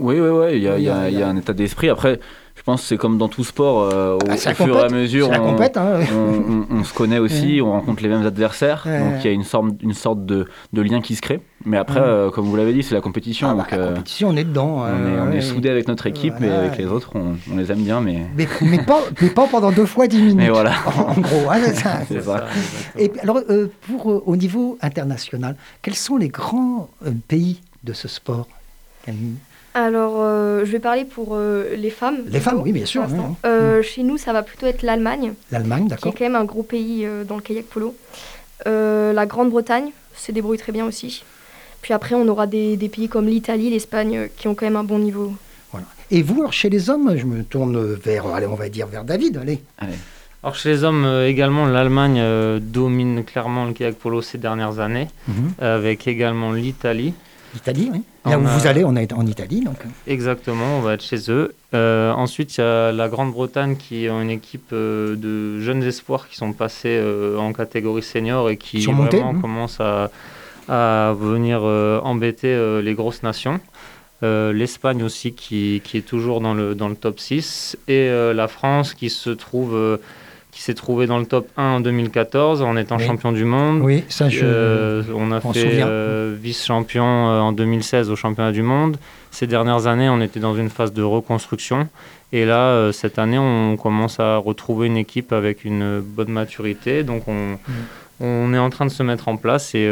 Oui, 0.00 0.20
oui, 0.20 0.28
oui, 0.28 0.46
il 0.52 0.62
y, 0.62 0.84
y, 0.84 0.88
a 1.22 1.28
un 1.28 1.36
état 1.36 1.52
d'esprit. 1.52 1.88
Après, 1.88 2.20
pense 2.68 2.82
que 2.82 2.88
c'est 2.88 2.98
comme 2.98 3.16
dans 3.16 3.28
tout 3.28 3.44
sport, 3.44 3.80
euh, 3.80 4.16
au, 4.16 4.18
ah, 4.28 4.36
fur 4.36 4.78
et 4.78 4.82
à 4.82 4.88
mesure, 4.90 5.32
hein. 5.32 5.56
on, 6.70 6.84
se 6.84 6.92
connaît 6.92 7.18
aussi, 7.18 7.60
on 7.64 7.72
rencontre 7.72 8.02
les 8.02 8.10
mêmes 8.10 8.26
adversaires, 8.26 8.84
donc 8.84 9.24
il 9.24 9.24
y 9.24 9.28
a 9.28 9.32
une 9.32 9.42
sorte, 9.42 9.68
une 9.80 9.94
sorte 9.94 10.26
de, 10.26 10.46
de, 10.74 10.82
lien 10.82 11.00
qui 11.00 11.16
se 11.16 11.22
crée. 11.22 11.40
Mais 11.64 11.78
après, 11.78 12.00
euh, 12.00 12.28
comme 12.30 12.44
vous 12.44 12.56
l'avez 12.56 12.74
dit, 12.74 12.82
c'est 12.82 12.94
la 12.94 13.00
compétition. 13.00 13.48
Ah, 13.48 13.54
donc, 13.54 13.70
la 13.70 13.78
euh, 13.78 13.88
compétition, 13.94 14.28
on 14.28 14.36
est 14.36 14.44
dedans. 14.44 14.84
on 14.84 15.32
est, 15.32 15.40
soudés 15.40 15.70
avec 15.70 15.88
notre 15.88 16.06
équipe, 16.08 16.34
mais 16.40 16.50
avec 16.50 16.76
les 16.76 16.84
autres, 16.84 17.12
on, 17.14 17.56
les 17.56 17.72
aime 17.72 17.84
bien. 17.84 18.02
Mais... 18.02 18.26
Mais, 18.36 18.84
pas, 18.84 19.00
mais 19.22 19.30
pas 19.30 19.46
pendant 19.46 19.72
deux 19.72 19.86
fois 19.86 20.06
dix 20.06 20.20
minutes. 20.20 20.36
Mais 20.36 20.50
voilà. 20.50 20.74
En, 20.98 21.18
gros, 21.18 21.50
hein, 21.50 21.56
c'est 22.06 22.20
ça. 22.20 22.44
Et 22.98 23.10
alors, 23.22 23.40
pour, 23.86 24.28
au 24.28 24.36
niveau 24.36 24.76
international, 24.82 25.56
quels 25.80 25.94
sont 25.94 26.18
les 26.18 26.28
grands 26.28 26.90
pays 27.28 27.62
de 27.82 27.94
ce 27.94 28.08
sport? 28.08 28.46
Alors, 29.74 30.14
euh, 30.18 30.64
je 30.64 30.72
vais 30.72 30.78
parler 30.78 31.04
pour 31.04 31.30
euh, 31.32 31.76
les 31.76 31.90
femmes. 31.90 32.18
Les 32.28 32.40
femmes, 32.40 32.60
oui, 32.62 32.72
bien 32.72 32.86
sûr. 32.86 33.06
Euh, 33.44 33.80
mm. 33.80 33.82
Chez 33.82 34.02
nous, 34.02 34.16
ça 34.16 34.32
va 34.32 34.42
plutôt 34.42 34.66
être 34.66 34.82
l'Allemagne. 34.82 35.34
L'Allemagne, 35.50 35.88
d'accord. 35.88 36.02
Qui 36.02 36.08
est 36.08 36.18
quand 36.18 36.32
même 36.32 36.40
un 36.40 36.44
gros 36.44 36.62
pays 36.62 37.06
dans 37.26 37.36
le 37.36 37.42
kayak 37.42 37.66
polo. 37.66 37.94
la 38.66 39.26
Grande-Bretagne 39.26 39.90
se 40.16 40.32
débrouille 40.32 40.58
très 40.58 40.72
bien 40.72 40.86
aussi. 40.86 41.24
Puis 41.82 41.94
après, 41.94 42.14
on 42.14 42.26
aura 42.28 42.46
des, 42.46 42.76
pays 42.92 43.08
comme 43.08 43.26
l'Italie, 43.26 43.70
l'Espagne, 43.70 44.28
qui 44.36 44.48
ont 44.48 44.54
quand 44.54 44.66
même 44.66 44.76
un 44.76 44.84
bon 44.84 44.98
niveau. 44.98 45.32
Voilà. 45.70 45.86
Et 46.10 46.22
vous, 46.22 46.40
alors, 46.40 46.52
chez 46.52 46.70
les 46.70 46.90
hommes, 46.90 47.16
je 47.16 47.24
me 47.24 47.44
tourne 47.44 47.94
vers, 47.94 48.26
allez, 48.26 48.46
on 48.46 48.54
va 48.54 48.68
dire 48.68 48.86
vers 48.86 49.04
David, 49.04 49.36
allez. 49.36 49.62
Alors 50.44 50.54
chez 50.54 50.70
les 50.70 50.84
hommes 50.84 51.04
également, 51.26 51.66
l'Allemagne 51.66 52.22
domine 52.60 53.24
clairement 53.24 53.64
le 53.64 53.72
kayak 53.72 53.96
polo 53.96 54.22
ces 54.22 54.38
dernières 54.38 54.78
années, 54.78 55.08
mhm. 55.26 55.54
avec 55.58 56.06
également 56.06 56.52
l'Italie. 56.52 57.12
L'Italie, 57.58 57.90
oui. 57.92 58.02
Là 58.24 58.38
où 58.38 58.42
vous 58.42 58.66
allez, 58.68 58.84
on 58.84 58.94
est 58.94 59.12
en 59.12 59.26
Italie. 59.26 59.62
Donc. 59.62 59.78
Exactement, 60.06 60.78
on 60.78 60.80
va 60.80 60.94
être 60.94 61.02
chez 61.02 61.28
eux. 61.28 61.54
Euh, 61.74 62.12
ensuite, 62.12 62.56
il 62.56 62.60
y 62.60 62.64
a 62.64 62.92
la 62.92 63.08
Grande-Bretagne 63.08 63.74
qui 63.76 64.04
est 64.04 64.08
une 64.08 64.30
équipe 64.30 64.70
euh, 64.72 65.16
de 65.16 65.60
jeunes 65.60 65.82
espoirs 65.82 66.28
qui 66.28 66.36
sont 66.36 66.52
passés 66.52 66.96
euh, 67.02 67.36
en 67.36 67.52
catégorie 67.52 68.04
senior 68.04 68.48
et 68.48 68.56
qui 68.56 68.84
vraiment 68.84 69.30
hein. 69.30 69.40
commencent 69.40 69.80
à, 69.80 70.10
à 70.68 71.14
venir 71.18 71.62
embêter 71.62 72.80
les 72.80 72.94
grosses 72.94 73.24
nations. 73.24 73.58
L'Espagne 74.22 75.02
aussi 75.02 75.32
qui, 75.32 75.82
qui, 75.82 75.98
est 75.98 76.06
toujours 76.06 76.40
dans 76.40 76.54
le, 76.54 76.76
dans 76.76 76.88
le 76.88 76.94
top 76.94 77.18
6 77.18 77.76
et 77.88 78.08
la 78.08 78.46
France 78.46 78.94
qui 78.94 79.10
se 79.10 79.30
trouve 79.30 79.98
qui 80.58 80.64
s'est 80.64 80.74
trouvé 80.74 81.06
dans 81.06 81.18
le 81.18 81.24
top 81.24 81.46
1 81.56 81.62
en 81.62 81.80
2014 81.80 82.62
en 82.62 82.76
étant 82.76 82.98
champion 82.98 83.30
du 83.30 83.44
monde. 83.44 83.80
Oui, 83.80 84.02
ça 84.08 84.28
je 84.28 84.40
euh, 84.42 85.04
On 85.14 85.30
a 85.30 85.40
fait 85.40 85.84
euh, 85.84 86.34
vice-champion 86.36 87.04
euh, 87.04 87.38
en 87.38 87.52
2016 87.52 88.10
au 88.10 88.16
championnat 88.16 88.50
du 88.50 88.62
monde. 88.62 88.96
Ces 89.30 89.46
dernières 89.46 89.86
années, 89.86 90.08
on 90.08 90.20
était 90.20 90.40
dans 90.40 90.56
une 90.56 90.68
phase 90.68 90.92
de 90.92 91.02
reconstruction. 91.04 91.88
Et 92.32 92.44
là, 92.44 92.92
cette 92.92 93.20
année, 93.20 93.38
on 93.38 93.76
commence 93.76 94.18
à 94.18 94.36
retrouver 94.36 94.88
une 94.88 94.96
équipe 94.96 95.32
avec 95.32 95.64
une 95.64 96.00
bonne 96.00 96.30
maturité. 96.30 97.04
Donc 97.04 97.28
on, 97.28 97.52
mm. 97.52 97.58
on 98.18 98.52
est 98.52 98.58
en 98.58 98.68
train 98.68 98.86
de 98.86 98.90
se 98.90 99.04
mettre 99.04 99.28
en 99.28 99.36
place. 99.36 99.76
Et 99.76 99.88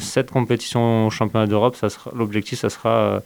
cette 0.00 0.30
compétition 0.30 1.06
au 1.06 1.10
championnat 1.10 1.46
d'Europe, 1.46 1.74
l'objectif, 2.14 2.58
ça 2.58 2.68
sera 2.68 3.22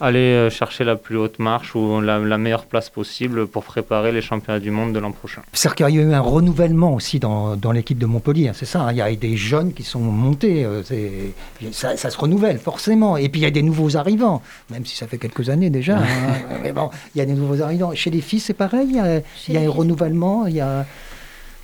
aller 0.00 0.18
euh, 0.18 0.50
chercher 0.50 0.84
la 0.84 0.96
plus 0.96 1.16
haute 1.16 1.38
marche 1.38 1.74
ou 1.74 2.00
la, 2.00 2.18
meilleure 2.38 2.64
place 2.64 2.88
possible 2.88 3.46
pour 3.46 3.64
préparer 3.64 4.12
les 4.12 4.22
championnats 4.22 4.60
du 4.60 4.70
monde 4.70 4.92
de 4.92 4.98
l'an 4.98 5.12
prochain. 5.12 5.42
C'est-à-dire 5.52 5.86
qu'il 5.86 5.96
y 5.96 5.98
a 5.98 6.02
eu 6.02 6.12
un 6.12 6.20
renouvellement 6.20 6.94
aussi 6.94 7.18
dans, 7.18 7.56
dans 7.56 7.72
l'équipe 7.72 7.98
de 7.98 8.06
Montpellier, 8.06 8.48
hein, 8.48 8.52
c'est 8.54 8.66
ça 8.66 8.82
hein. 8.82 8.92
Il 8.92 8.96
y 8.96 9.02
a 9.02 9.14
des 9.14 9.36
jeunes 9.36 9.72
qui 9.72 9.82
sont 9.82 10.00
montés, 10.00 10.64
euh, 10.64 10.82
ça, 11.72 11.96
ça, 11.96 12.10
se 12.10 12.18
renouvelle 12.18 12.58
forcément. 12.58 13.16
Et 13.16 13.28
puis 13.28 13.40
il 13.40 13.44
y 13.44 13.46
a 13.46 13.50
des 13.50 13.62
nouveaux 13.62 13.96
arrivants, 13.96 14.42
même 14.70 14.86
si 14.86 14.96
ça 14.96 15.06
fait 15.06 15.18
quelques 15.18 15.48
années 15.50 15.70
déjà. 15.70 15.98
Hein. 15.98 16.04
Mais 16.62 16.72
bon, 16.72 16.90
il 17.14 17.18
y 17.18 17.20
a 17.20 17.26
des 17.26 17.34
nouveaux 17.34 17.62
arrivants. 17.62 17.94
Chez 17.94 18.10
les 18.10 18.20
filles, 18.20 18.40
c'est 18.40 18.54
pareil, 18.54 18.86
il 18.88 18.96
y 18.96 19.00
a, 19.00 19.20
il 19.48 19.54
y 19.54 19.56
a 19.58 19.60
un 19.60 19.70
renouvellement, 19.70 20.46
il 20.46 20.54
y 20.54 20.60
a... 20.60 20.86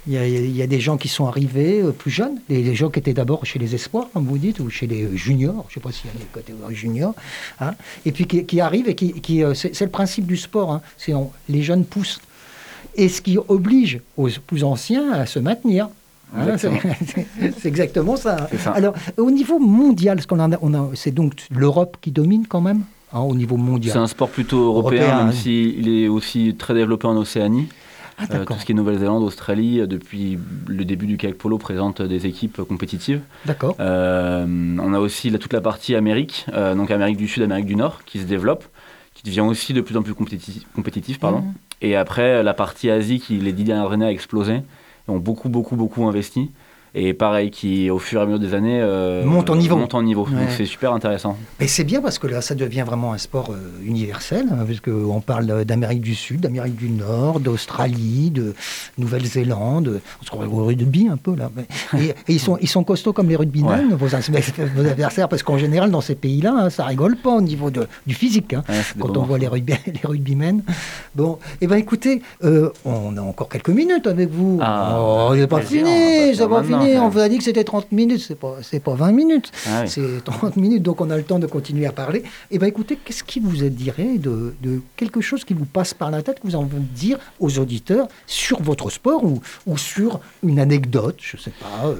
Il 0.08 0.56
y, 0.56 0.62
a, 0.62 0.66
des 0.68 0.78
gens 0.78 0.96
qui 0.96 1.08
sont 1.08 1.26
arrivés 1.26 1.82
euh, 1.82 1.90
plus 1.90 2.12
jeunes, 2.12 2.38
des, 2.48 2.74
gens 2.76 2.90
qui 2.90 3.00
étaient 3.00 3.12
d'abord 3.12 3.44
chez 3.44 3.58
les 3.58 3.74
espoirs, 3.74 4.06
comme 4.12 4.24
vous 4.24 4.38
dites, 4.38 4.60
ou 4.60 4.70
chez 4.70 4.86
les 4.86 5.16
juniors, 5.16 5.64
je 5.68 5.72
ne 5.72 5.74
sais 5.74 5.80
pas 5.80 5.90
s'il 5.90 6.06
y 6.06 6.10
a 6.10 6.18
des 6.18 6.26
catégories 6.32 6.76
juniors, 6.76 7.14
hein, 7.60 7.74
et 8.04 8.12
puis 8.12 8.24
qui, 8.26 8.60
arrivent 8.60 8.88
et 8.88 8.94
qui, 8.94 9.42
euh, 9.42 9.54
c'est 9.54 9.80
le 9.80 9.90
principe 9.90 10.26
du 10.26 10.36
sport, 10.36 10.70
hein, 10.70 10.80
c'est 10.96 11.12
les 11.48 11.62
jeunes 11.62 11.84
poussent, 11.84 12.20
et 12.94 13.08
ce 13.08 13.20
qui 13.20 13.36
oblige 13.48 14.00
aux 14.16 14.28
plus 14.46 14.62
anciens 14.62 15.12
à 15.12 15.26
se 15.26 15.40
maintenir. 15.40 15.88
Hein, 16.36 16.56
c'est 16.58 17.66
exactement 17.66 18.16
ça. 18.16 18.48
Alors, 18.74 18.94
au 19.16 19.30
niveau 19.32 19.58
mondial, 19.58 20.20
ce 20.20 20.26
qu'on 20.26 20.40
a, 20.40 20.56
on 20.62 20.94
c'est 20.94 21.12
donc 21.12 21.34
l'Europe 21.50 21.96
qui 22.00 22.12
domine 22.12 22.46
quand 22.48 22.60
même 22.60 22.84
au 23.12 23.34
niveau 23.34 23.56
mondial? 23.56 23.92
C'est 23.92 23.98
un 23.98 24.06
sport 24.06 24.28
plutôt 24.28 24.64
européen, 24.66 25.24
même 25.24 25.32
s'il 25.32 25.88
est 25.88 26.08
aussi 26.08 26.54
très 26.58 26.74
développé 26.74 27.06
en 27.06 27.16
Océanie. 27.16 27.68
Ah, 28.18 28.24
euh, 28.30 28.44
tout 28.44 28.54
ce 28.54 28.64
qui 28.64 28.72
est 28.72 28.74
Nouvelle-Zélande, 28.74 29.22
Australie, 29.22 29.80
euh, 29.80 29.86
depuis 29.86 30.38
le 30.66 30.84
début 30.84 31.06
du 31.06 31.16
kayak 31.16 31.36
polo, 31.36 31.58
présente 31.58 32.00
des 32.00 32.26
équipes 32.26 32.62
compétitives. 32.62 33.20
D'accord. 33.44 33.76
Euh, 33.80 34.46
on 34.80 34.94
a 34.94 34.98
aussi 34.98 35.30
toute 35.38 35.52
la 35.52 35.60
partie 35.60 35.94
Amérique, 35.94 36.46
donc 36.52 36.90
Amérique 36.90 37.16
du 37.16 37.28
Sud, 37.28 37.42
Amérique 37.42 37.66
du 37.66 37.76
Nord, 37.76 38.04
qui 38.04 38.18
se 38.18 38.24
développe, 38.24 38.64
qui 39.14 39.22
devient 39.24 39.40
aussi 39.40 39.72
de 39.72 39.80
plus 39.80 39.96
en 39.96 40.02
plus 40.02 40.14
compétitif. 40.14 41.18
pardon. 41.18 41.40
Mmh. 41.40 41.54
Et 41.82 41.96
après, 41.96 42.42
la 42.42 42.54
partie 42.54 42.90
Asie, 42.90 43.20
qui 43.20 43.36
les 43.36 43.52
dix 43.52 43.64
dernières 43.64 43.92
années 43.92 44.06
a 44.06 44.10
explosé, 44.10 44.62
ont 45.08 45.18
beaucoup, 45.18 45.48
beaucoup, 45.48 45.76
beaucoup 45.76 46.04
investi 46.06 46.50
et 46.96 47.12
pareil 47.12 47.50
qui 47.50 47.90
au 47.90 47.98
fur 47.98 48.20
et 48.20 48.22
à 48.22 48.26
mesure 48.26 48.40
des 48.40 48.54
années 48.54 48.80
euh, 48.80 49.22
monte 49.24 49.50
en 49.50 49.56
niveau. 49.56 49.76
Monte 49.76 49.94
en 49.94 50.02
niveau. 50.02 50.24
Donc 50.24 50.48
c'est 50.56 50.64
super 50.64 50.94
intéressant. 50.94 51.36
Et 51.60 51.68
c'est 51.68 51.84
bien 51.84 52.00
parce 52.00 52.18
que 52.18 52.26
là 52.26 52.40
ça 52.40 52.54
devient 52.54 52.84
vraiment 52.86 53.12
un 53.12 53.18
sport 53.18 53.50
euh, 53.50 53.84
universel 53.84 54.46
hein, 54.50 54.64
parce 54.66 54.80
qu'on 54.80 55.20
parle 55.20 55.64
d'Amérique 55.64 56.00
du 56.00 56.14
Sud, 56.14 56.40
d'Amérique 56.40 56.76
du 56.76 56.88
Nord, 56.88 57.40
d'Australie, 57.40 58.30
de 58.30 58.54
Nouvelle-Zélande. 58.96 60.00
On 60.20 60.24
se 60.24 60.30
croirait 60.30 60.48
au 60.48 60.64
rugby 60.64 61.08
un 61.08 61.18
peu 61.18 61.36
là. 61.36 61.50
Et, 61.98 62.14
ils 62.28 62.40
sont 62.40 62.56
ils 62.62 62.68
sont 62.68 62.82
costauds 62.82 63.12
comme 63.12 63.28
les 63.28 63.36
rugbymen 63.36 63.90
vos, 63.90 64.06
vos, 64.76 64.86
adversaires 64.86 65.28
parce 65.28 65.42
qu'en 65.42 65.58
général 65.58 65.90
dans 65.90 66.00
ces 66.00 66.14
pays-là 66.14 66.54
hein, 66.56 66.70
ça 66.70 66.84
rigole 66.84 67.16
pas 67.16 67.30
au 67.30 67.42
niveau 67.42 67.70
de, 67.70 67.86
du 68.06 68.14
physique 68.14 68.54
hein, 68.54 68.62
quand 68.98 69.14
on 69.18 69.22
voit 69.22 69.38
les, 69.38 69.48
rugby, 69.48 69.74
les 69.86 70.00
rugbymen. 70.02 70.62
Bon, 71.14 71.38
et 71.60 71.64
eh 71.64 71.66
ben 71.66 71.76
écoutez, 71.76 72.22
euh, 72.42 72.70
on 72.86 73.16
a 73.18 73.20
encore 73.20 73.50
quelques 73.50 73.68
minutes 73.68 74.06
avec 74.06 74.30
vous. 74.30 74.58
Ah, 74.62 74.98
oh, 74.98 75.30
il 75.34 75.40
n'est 75.40 75.46
pas 75.46 75.60
fini, 75.60 76.34
ça 76.34 76.46
va 76.46 76.62
finir 76.62 76.85
mais 76.86 76.98
on 76.98 77.08
vous 77.08 77.18
a 77.18 77.28
dit 77.28 77.38
que 77.38 77.44
c'était 77.44 77.64
30 77.64 77.92
minutes, 77.92 78.24
c'est 78.26 78.38
pas, 78.38 78.56
pas 78.84 78.94
20 78.94 79.12
minutes, 79.12 79.52
ah 79.66 79.86
c'est 79.86 80.24
30 80.24 80.56
minutes, 80.56 80.82
donc 80.82 81.00
on 81.00 81.10
a 81.10 81.16
le 81.16 81.22
temps 81.22 81.38
de 81.38 81.46
continuer 81.46 81.86
à 81.86 81.92
parler. 81.92 82.20
Et 82.20 82.24
eh 82.52 82.58
bien 82.58 82.68
écoutez, 82.68 82.98
qu'est-ce 83.02 83.24
qui 83.24 83.40
vous 83.40 83.68
dirait 83.68 84.18
de, 84.18 84.54
de, 84.62 84.80
quelque 84.96 85.20
chose 85.20 85.44
qui 85.44 85.54
vous 85.54 85.64
passe 85.64 85.94
par 85.94 86.10
la 86.10 86.22
tête, 86.22 86.40
que 86.40 86.46
vous 86.46 86.56
en 86.56 86.64
voulez 86.64 86.82
dire 86.94 87.18
aux 87.40 87.58
auditeurs 87.58 88.08
sur 88.26 88.62
votre 88.62 88.90
sport 88.90 89.24
ou, 89.24 89.40
ou 89.66 89.76
sur 89.76 90.20
une 90.42 90.58
anecdote, 90.58 91.16
je 91.20 91.36
sais 91.36 91.52
pas. 91.60 91.88
Euh, 91.88 91.94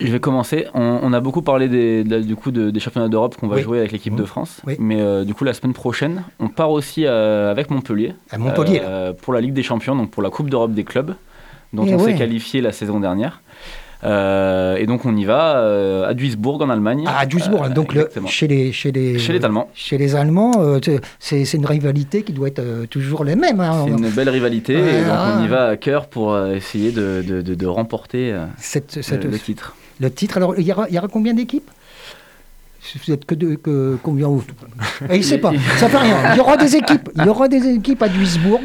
je 0.00 0.08
vais 0.08 0.20
commencer. 0.20 0.66
On, 0.74 1.12
a 1.12 1.20
beaucoup 1.20 1.42
parlé 1.42 1.68
des, 1.68 2.04
du 2.22 2.36
coup 2.36 2.50
des 2.50 2.80
championnats 2.80 3.08
d'Europe 3.08 3.36
qu'on 3.36 3.46
va 3.46 3.60
jouer 3.60 3.78
avec 3.78 3.92
l'équipe 3.92 4.14
de 4.14 4.24
France. 4.24 4.60
Mais 4.78 5.00
euh, 5.00 5.24
du 5.24 5.34
coup, 5.34 5.44
la 5.44 5.54
semaine 5.54 5.72
prochaine, 5.72 6.24
on 6.40 6.48
part 6.48 6.70
aussi 6.70 7.06
euh, 7.06 7.50
avec 7.50 7.70
Montpellier. 7.70 8.14
À 8.30 8.38
Montpellier. 8.38 8.80
Euh, 8.82 9.12
pour 9.12 9.32
la 9.32 9.40
Ligue 9.40 9.52
des 9.52 9.62
Champions, 9.62 9.94
donc 9.94 10.10
pour 10.10 10.22
la 10.22 10.30
Coupe 10.30 10.50
d'Europe 10.50 10.72
des 10.72 10.84
clubs, 10.84 11.14
dont 11.72 11.86
on 11.86 11.98
s'est 11.98 12.14
qualifié 12.14 12.60
la 12.60 12.72
saison 12.72 13.00
dernière. 13.00 13.40
Et 14.04 14.86
donc 14.86 15.04
on 15.04 15.16
y 15.16 15.24
va 15.24 16.06
à 16.06 16.14
Duisbourg 16.14 16.60
en 16.62 16.70
Allemagne. 16.70 17.04
Ah, 17.06 17.20
à 17.20 17.26
Duisbourg, 17.26 17.68
donc 17.70 17.94
le, 17.94 18.08
chez, 18.26 18.46
les, 18.46 18.72
chez, 18.72 18.92
les, 18.92 19.18
chez 19.18 19.32
les 19.32 19.44
Allemands. 19.44 19.68
Chez 19.74 19.98
les 19.98 20.14
Allemands, 20.14 20.78
c'est 21.18 21.54
une 21.54 21.66
rivalité 21.66 22.22
qui 22.22 22.32
doit 22.32 22.48
être 22.48 22.86
toujours 22.86 23.24
les 23.24 23.36
mêmes. 23.36 23.60
Hein. 23.60 23.84
C'est 23.86 23.92
une 23.92 24.10
belle 24.10 24.30
rivalité, 24.30 24.74
et 24.74 25.04
donc 25.04 25.18
on 25.38 25.44
y 25.44 25.48
va 25.48 25.68
à 25.68 25.76
cœur 25.76 26.06
pour 26.06 26.38
essayer 26.46 26.92
de, 26.92 27.24
de, 27.26 27.42
de, 27.42 27.66
remporter 27.66 28.34
cette, 28.58 29.02
cette, 29.02 29.24
le 29.24 29.38
titre 29.38 29.74
le 30.00 30.10
titre. 30.10 30.36
Alors, 30.36 30.54
il 30.58 30.66
y 30.66 30.72
aura, 30.72 31.08
combien 31.08 31.34
d'équipes? 31.34 31.70
Vous 32.94 33.12
êtes 33.12 33.24
que, 33.24 33.34
de, 33.34 33.54
que 33.54 33.98
combien 34.02 34.28
Il 35.10 35.18
ne 35.18 35.22
sait 35.22 35.38
pas, 35.38 35.52
ça 35.78 35.88
fait 35.88 35.96
rien. 35.96 36.32
Il 36.32 36.36
y 36.36 36.40
aura 36.40 36.56
des 36.56 36.76
équipes, 36.76 37.10
il 37.16 37.24
y 37.24 37.28
aura 37.28 37.48
des 37.48 37.66
équipes 37.74 38.02
à 38.02 38.08
Duisbourg, 38.08 38.60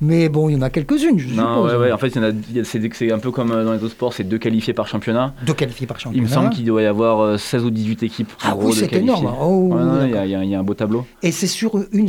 mais 0.00 0.28
bon, 0.28 0.48
il 0.48 0.54
y 0.54 0.56
en 0.56 0.62
a 0.62 0.70
quelques-unes, 0.70 1.18
je 1.18 1.28
non, 1.34 1.64
Ouais, 1.64 1.76
ouais. 1.76 1.92
En 1.92 1.98
fait, 1.98 2.10
c'est 2.10 3.12
un 3.12 3.18
peu 3.18 3.30
comme 3.30 3.52
euh, 3.52 3.64
dans 3.64 3.72
les 3.72 3.78
autres 3.78 3.94
sports, 3.94 4.12
c'est 4.12 4.24
deux 4.24 4.38
qualifiés 4.38 4.74
par 4.74 4.86
championnat. 4.86 5.34
Deux 5.44 5.54
qualifiés 5.54 5.86
par 5.86 5.98
championnat. 5.98 6.24
Il 6.24 6.28
me 6.28 6.32
semble 6.32 6.50
qu'il 6.50 6.64
doit 6.64 6.82
y 6.82 6.86
avoir 6.86 7.38
16 7.38 7.62
euh, 7.62 7.66
ou 7.66 7.70
18 7.70 8.02
équipes. 8.04 8.32
Ah 8.42 8.54
oui, 8.56 8.72
c'est 8.72 8.92
énorme. 8.92 9.34
Oh, 9.40 9.76
il 10.04 10.30
y, 10.30 10.54
a 10.54 10.58
un 10.58 10.62
beau 10.62 10.74
tableau. 10.74 11.06
Et 11.22 11.32
c'est 11.32 11.46
sur 11.46 11.78
une, 11.92 12.08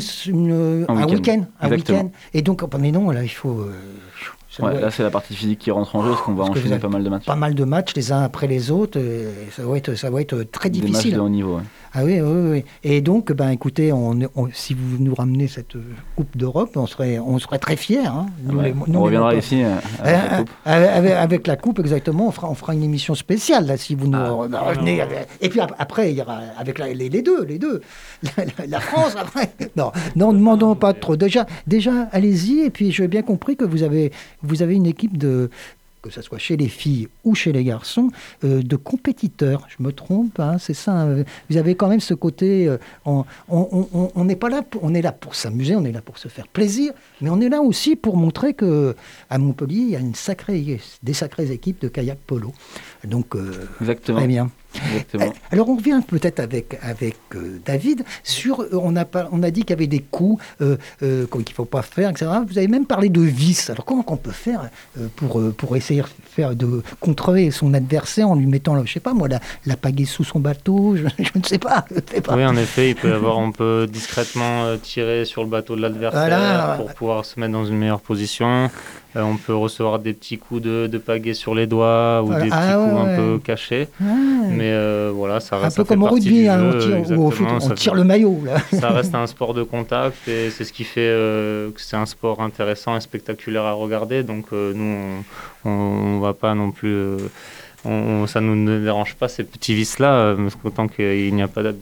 un 0.88 1.06
week-end. 1.06 1.46
un 1.62 1.70
week-end. 1.70 2.12
et 2.34 2.42
donc, 2.42 2.62
oh, 2.64 2.70
mais 2.80 2.92
non, 2.92 3.10
là, 3.12 3.24
il 3.24 3.30
faut. 3.30 3.60
Euh, 3.60 3.74
là, 4.60 4.92
c'est 4.92 5.04
la 5.04 5.12
partie 5.12 5.36
physique 5.36 5.60
qui 5.60 5.72
rentre 5.72 5.96
en 5.96 6.04
jeu, 6.04 6.10
parce 6.12 6.22
qu'on 6.22 6.34
va 6.34 6.46
enchaîner 6.46 6.80
pas 6.80 6.88
mal 6.90 7.04
de 7.04 7.10
matchs. 7.10 7.26
Pas 7.26 7.36
mal 7.36 7.56
de 7.56 7.64
matchs, 7.64 7.94
les 7.96 8.12
uns 8.12 8.22
après 8.22 8.48
les 8.48 8.72
autres. 8.72 9.00
ça, 9.52 9.64
va 9.64 9.78
être, 9.78 9.96
ça 9.96 10.10
va 10.10 10.22
être 10.22 10.44
très 10.44 10.70
difficile. 10.70 10.94
Des 10.94 10.98
matchs 11.10 11.16
de 11.16 11.20
haut 11.20 11.30
niveau, 11.30 11.60
Ah 11.98 12.04
oui, 12.04 12.20
oui, 12.20 12.50
oui. 12.52 12.66
Et 12.84 13.00
donc, 13.00 13.32
ben, 13.32 13.52
écoutez, 13.52 13.94
on, 13.94 14.20
si 14.52 14.74
vous 14.74 15.02
nous 15.02 15.16
ramenez 15.16 15.48
cette 15.48 15.78
Coupe 16.18 16.36
d'Europe, 16.36 16.72
on 16.76 16.88
serait, 16.88 17.20
on 17.20 17.40
serait 17.40 17.58
très 17.58 17.78
fiers. 17.78 18.06
Hein. 18.06 18.26
on 18.46 19.02
reviendra 19.02 19.34
ici 19.34 19.64
euh, 19.64 19.76
euh, 20.06 20.44
avec, 20.66 21.48
la 21.48 21.56
coupe. 21.56 21.80
exactement. 21.80 22.28
On 22.28 22.32
fera, 22.32 22.50
on 22.50 22.54
fera 22.54 22.74
une 22.74 22.84
émission 22.84 23.16
spéciale, 23.16 23.68
là, 23.68 23.78
si 23.78 23.96
vous 23.96 24.08
nous 24.10 24.18
ah. 24.18 24.60
revenez. 24.60 25.06
Et 25.40 25.48
puis 25.48 25.62
après, 25.62 26.12
il 26.12 26.18
y 26.18 26.22
aura 26.22 26.40
avec 26.58 26.80
les, 26.80 27.22
deux, 27.22 27.46
les 27.46 27.60
deux. 27.60 27.82
La, 28.68 28.82
France, 28.82 29.16
après. 29.18 29.52
Non, 29.78 29.92
non, 30.16 30.34
ne 30.34 30.38
demandons 30.38 30.76
pas 30.76 30.94
trop. 30.94 31.16
Déjà, 31.16 31.46
déjà 31.66 32.10
allez-y. 32.12 32.62
Et 32.62 32.70
puis, 32.70 32.92
j'ai 32.92 33.08
bien 33.08 33.22
compris 33.22 33.56
que 33.56 33.66
vous 33.66 33.84
avez 33.84 34.12
vous 34.42 34.64
avez 34.64 34.76
une 34.76 34.86
équipe 34.86 35.18
de 35.18 35.50
que 36.06 36.14
ce 36.14 36.22
soit 36.22 36.38
chez 36.38 36.56
les 36.56 36.68
filles 36.68 37.08
ou 37.24 37.34
chez 37.34 37.52
les 37.52 37.64
garçons, 37.64 38.10
euh, 38.44 38.62
de 38.62 38.76
compétiteurs. 38.76 39.66
Je 39.76 39.82
me 39.84 39.92
trompe, 39.92 40.40
hein, 40.40 40.58
c'est 40.60 40.76
ça. 40.76 41.02
Hein. 41.02 41.24
vous 41.50 41.58
avez 41.58 41.74
quand 41.74 41.88
même 41.88 42.00
ce 42.00 42.14
côté. 42.14 42.68
Euh, 42.68 42.78
on 43.08 44.24
n'est 44.24 44.36
pas 44.36 44.50
là, 44.50 44.62
pour, 44.62 44.84
on 44.84 44.94
est 44.94 45.02
là 45.02 45.12
pour 45.12 45.34
s'amuser, 45.34 45.76
on 45.76 45.84
est 45.84 45.92
là 45.92 46.02
pour 46.02 46.20
se 46.20 46.28
faire 46.28 46.48
plaisir, 46.48 46.94
mais 47.22 47.32
on 47.32 47.42
est 47.42 47.50
là 47.50 47.62
aussi 47.62 47.96
pour 47.96 48.18
montrer 48.18 48.54
que 48.54 48.96
à 49.32 49.40
Montpellier, 49.40 49.80
il 49.80 49.90
y 49.90 49.96
a 49.96 50.00
une 50.00 50.14
sacrée, 50.14 50.80
des 51.02 51.14
sacrées 51.14 51.52
équipes 51.52 51.82
de 51.82 51.88
kayak 51.88 52.20
polo. 52.20 52.54
Donc, 53.04 53.36
euh, 53.36 53.68
Exactement. 53.82 54.20
très 54.20 54.28
bien. 54.28 54.52
Euh, 55.16 55.30
alors 55.52 55.70
on 55.70 55.76
revient 55.76 56.02
peut-être 56.06 56.40
avec, 56.40 56.78
avec 56.82 57.16
euh, 57.36 57.60
David 57.66 58.04
sur, 58.24 58.62
euh, 58.62 58.70
on 58.74 58.96
a, 58.96 59.06
on 59.32 59.44
a 59.44 59.52
dit 59.52 59.62
qu'il 59.62 59.72
y 59.72 59.74
avait 59.74 59.88
des 59.88 60.00
coups 60.00 60.44
qu'il 60.60 61.08
ne 61.08 61.54
faut 61.54 61.66
pas 61.66 61.82
faire, 61.82 62.10
etc. 62.10 62.28
Vous 62.48 62.58
avez 62.58 62.68
même 62.68 62.86
parlé 62.86 63.10
de 63.10 63.22
vis. 63.22 63.70
Alors 63.70 63.86
comment 63.86 64.04
on 64.08 64.18
peut 64.18 64.32
faire 64.32 64.70
pour, 65.16 65.42
pour 65.54 65.76
essayer 65.76 66.02
de, 66.02 66.08
faire, 66.30 66.56
de 66.56 66.82
contrer 67.00 67.52
son 67.52 67.74
adversaire 67.74 68.30
en 68.30 68.36
lui 68.36 68.46
mettant, 68.46 68.84
je 68.86 68.94
sais 68.94 69.00
pas 69.00 69.14
moi, 69.14 69.28
la, 69.28 69.40
la 69.66 69.78
pagaie 69.78 70.06
sous 70.06 70.24
son 70.24 70.40
bateau, 70.40 70.96
je, 70.96 71.04
ne 71.04 71.44
sais 71.44 71.60
pas, 71.60 71.86
Oui, 72.32 72.46
en 72.46 72.56
effet, 72.56 72.90
il 72.90 72.96
peut 72.96 73.14
avoir, 73.14 73.38
on 73.38 73.52
peut 73.52 73.88
discrètement 73.92 74.78
tirer 74.78 75.26
sur 75.26 75.44
le 75.44 75.50
bateau 75.50 75.76
de 75.76 75.82
l'adversaire 75.82 76.78
pour 76.78 76.94
pouvoir 76.94 77.26
se 77.26 77.40
mettre 77.40 77.54
dans 77.54 77.66
une 77.66 77.78
meilleure 77.78 78.02
position. 78.02 78.70
Euh, 79.16 79.22
on 79.22 79.38
peut 79.38 79.56
recevoir 79.56 80.00
des 80.00 80.14
petits 80.14 80.38
coups 80.38 80.62
de, 80.62 80.88
de 80.88 80.98
pagaie 80.98 81.34
sur 81.34 81.56
les 81.56 81.68
doigts 81.68 82.22
ou 82.22 82.34
des 82.34 82.50
petits 82.50 82.52
ah 82.52 82.76
coups 82.76 83.00
un 83.00 83.16
peu 83.16 83.40
cachés. 83.40 83.88
Mais 84.00 84.72
euh, 84.72 85.12
voilà, 85.14 85.40
ça 85.40 85.58
reste. 85.58 85.80
Un 85.80 85.84
peu 85.84 85.88
comme 85.88 86.04
au 86.04 86.08
rugby, 86.08 86.48
hein, 86.50 86.72
on 87.12 87.70
tire, 87.76 87.96
le 87.96 88.04
maillot. 88.04 88.44
ça 88.72 88.90
reste 88.90 89.16
un 89.16 89.28
sport 89.28 89.54
de 89.54 89.64
contact 89.64 90.28
et 90.28 90.50
c'est 90.50 90.66
ce 90.66 90.74
qui 90.74 90.84
fait 90.84 91.02
euh, 91.02 91.72
que 91.72 91.80
c'est 91.80 91.96
un 91.96 92.06
sport 92.06 92.42
intéressant 92.42 92.98
et 92.98 93.02
spectaculaire 93.02 93.64
à 93.64 93.74
regarder. 93.74 94.24
Donc 94.24 94.52
nous, 94.52 95.24
on 95.64 96.16
ne 96.16 96.22
va 96.22 96.34
pas 96.34 96.54
non 96.54 96.72
plus. 96.72 97.18
On, 97.86 98.26
ça 98.28 98.42
nous 98.42 98.56
ne 98.56 98.80
dérange 98.80 99.16
pas 99.16 99.28
ces 99.28 99.44
petits 99.44 99.76
vices-là, 99.76 100.36
autant 100.64 100.88
qu'il 100.88 101.34
n'y 101.34 101.42
a 101.42 101.48
pas 101.48 101.64
d'abus. 101.64 101.80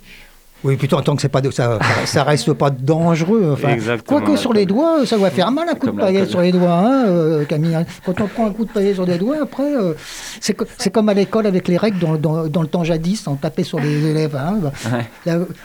Oui, 0.64 0.78
plutôt 0.78 1.02
tant 1.02 1.16
que 1.16 1.22
c'est 1.22 1.30
pas 1.30 1.42
ça, 1.52 1.78
ça 2.06 2.24
reste 2.24 2.54
pas 2.54 2.70
dangereux. 2.70 3.52
Enfin, 3.54 3.76
quoique 4.06 4.38
sur 4.38 4.54
les 4.54 4.66
doigts, 4.66 5.06
ça 5.06 5.18
doit 5.18 5.30
faire 5.30 5.52
mal 5.52 5.68
un 5.70 5.76
coup 5.76 5.88
de 5.88 6.00
paillette 6.00 6.30
sur 6.30 6.42
les 6.42 6.52
doigts, 6.52 6.74
hein, 6.74 7.06
euh, 7.08 7.46
Camille. 7.46 7.76
Hein. 7.76 7.86
Quand 8.06 8.20
on 8.22 8.28
prend 8.28 8.48
un 8.48 8.52
coup 8.52 8.64
de 8.66 8.72
paillette 8.72 8.96
sur 8.96 9.06
les 9.06 9.18
doigts, 9.18 9.38
après, 9.42 9.76
euh, 9.76 9.94
c'est 10.40 10.90
comme 10.92 11.10
à 11.10 11.14
l'école 11.14 11.48
avec 11.48 11.68
les 11.68 11.78
règles 11.78 12.00
dans, 12.00 12.16
dans, 12.16 12.48
dans, 12.48 12.62
le 12.62 12.68
temps 12.68 12.84
jadis, 12.84 13.28
on 13.28 13.36
tapait 13.36 13.64
sur 13.64 13.80
les 13.80 14.06
élèves. 14.06 14.36
Hein, 14.36 14.72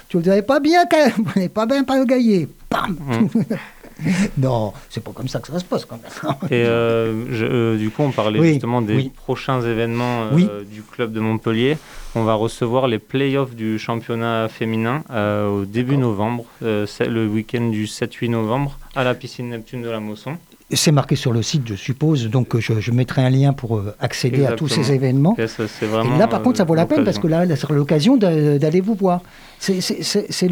tu 0.09 0.17
n'avais 0.19 0.43
pas 0.43 0.59
bien, 0.59 0.85
vous 1.17 1.31
n'avez 1.37 1.49
pas 1.49 1.67
bien 1.67 1.85
pas 1.85 2.05
gaillé. 2.05 2.49
Bam 2.71 2.97
mm. 2.99 3.55
non, 4.39 4.73
c'est 4.91 5.03
pas 5.03 5.11
comme 5.13 5.29
ça 5.29 5.41
que 5.41 5.49
ça 5.49 5.59
se 5.59 5.65
passe 5.65 5.85
quand 5.85 5.99
même. 6.01 6.35
Et 6.51 6.65
euh, 6.65 7.25
euh, 7.33 7.77
du 7.77 7.91
coup, 7.91 8.03
on 8.03 8.13
parlait 8.13 8.43
justement 8.53 8.81
des 8.81 9.11
prochains 9.15 9.61
événements 9.61 10.27
euh, 10.33 10.63
du 10.65 10.83
club 10.83 11.13
de 11.13 11.21
Montpellier. 11.21 11.79
On 12.15 12.23
va 12.25 12.35
recevoir 12.35 12.87
les 12.87 12.99
playoffs 12.99 13.55
du 13.55 13.79
championnat 13.79 14.49
féminin 14.49 15.03
au 15.11 15.65
début 15.65 15.97
novembre, 15.97 16.45
le 16.61 17.27
week-end 17.27 17.69
du 17.69 17.87
7-8 17.87 18.31
novembre, 18.31 18.79
à 18.95 19.05
la 19.05 19.15
piscine 19.15 19.51
Neptune 19.51 19.83
de 19.83 19.91
la 19.91 20.01
Mosson. 20.01 20.37
C'est 20.71 20.93
marqué 20.93 21.17
sur 21.17 21.33
le 21.33 21.43
site, 21.43 21.63
je 21.67 21.75
suppose, 21.75 22.29
donc 22.29 22.59
je, 22.59 22.91
mettrai 22.91 23.23
un 23.23 23.31
lien 23.31 23.55
pour 23.55 23.83
accéder 24.01 24.45
à 24.45 24.53
tous 24.53 24.69
ces 24.69 24.93
événements. 24.93 25.37
Et 25.39 26.19
là, 26.19 26.29
par 26.29 26.43
contre, 26.43 26.59
ça 26.59 26.65
vaut 26.65 26.75
la 26.75 26.87
peine 26.87 27.05
parce 27.05 27.19
que 27.19 27.27
là, 27.27 27.45
c'est 27.57 27.71
l'occasion 27.71 28.17
d'aller 28.17 28.81
vous 28.81 28.95
voir. 28.95 29.23
C'est 29.59 29.81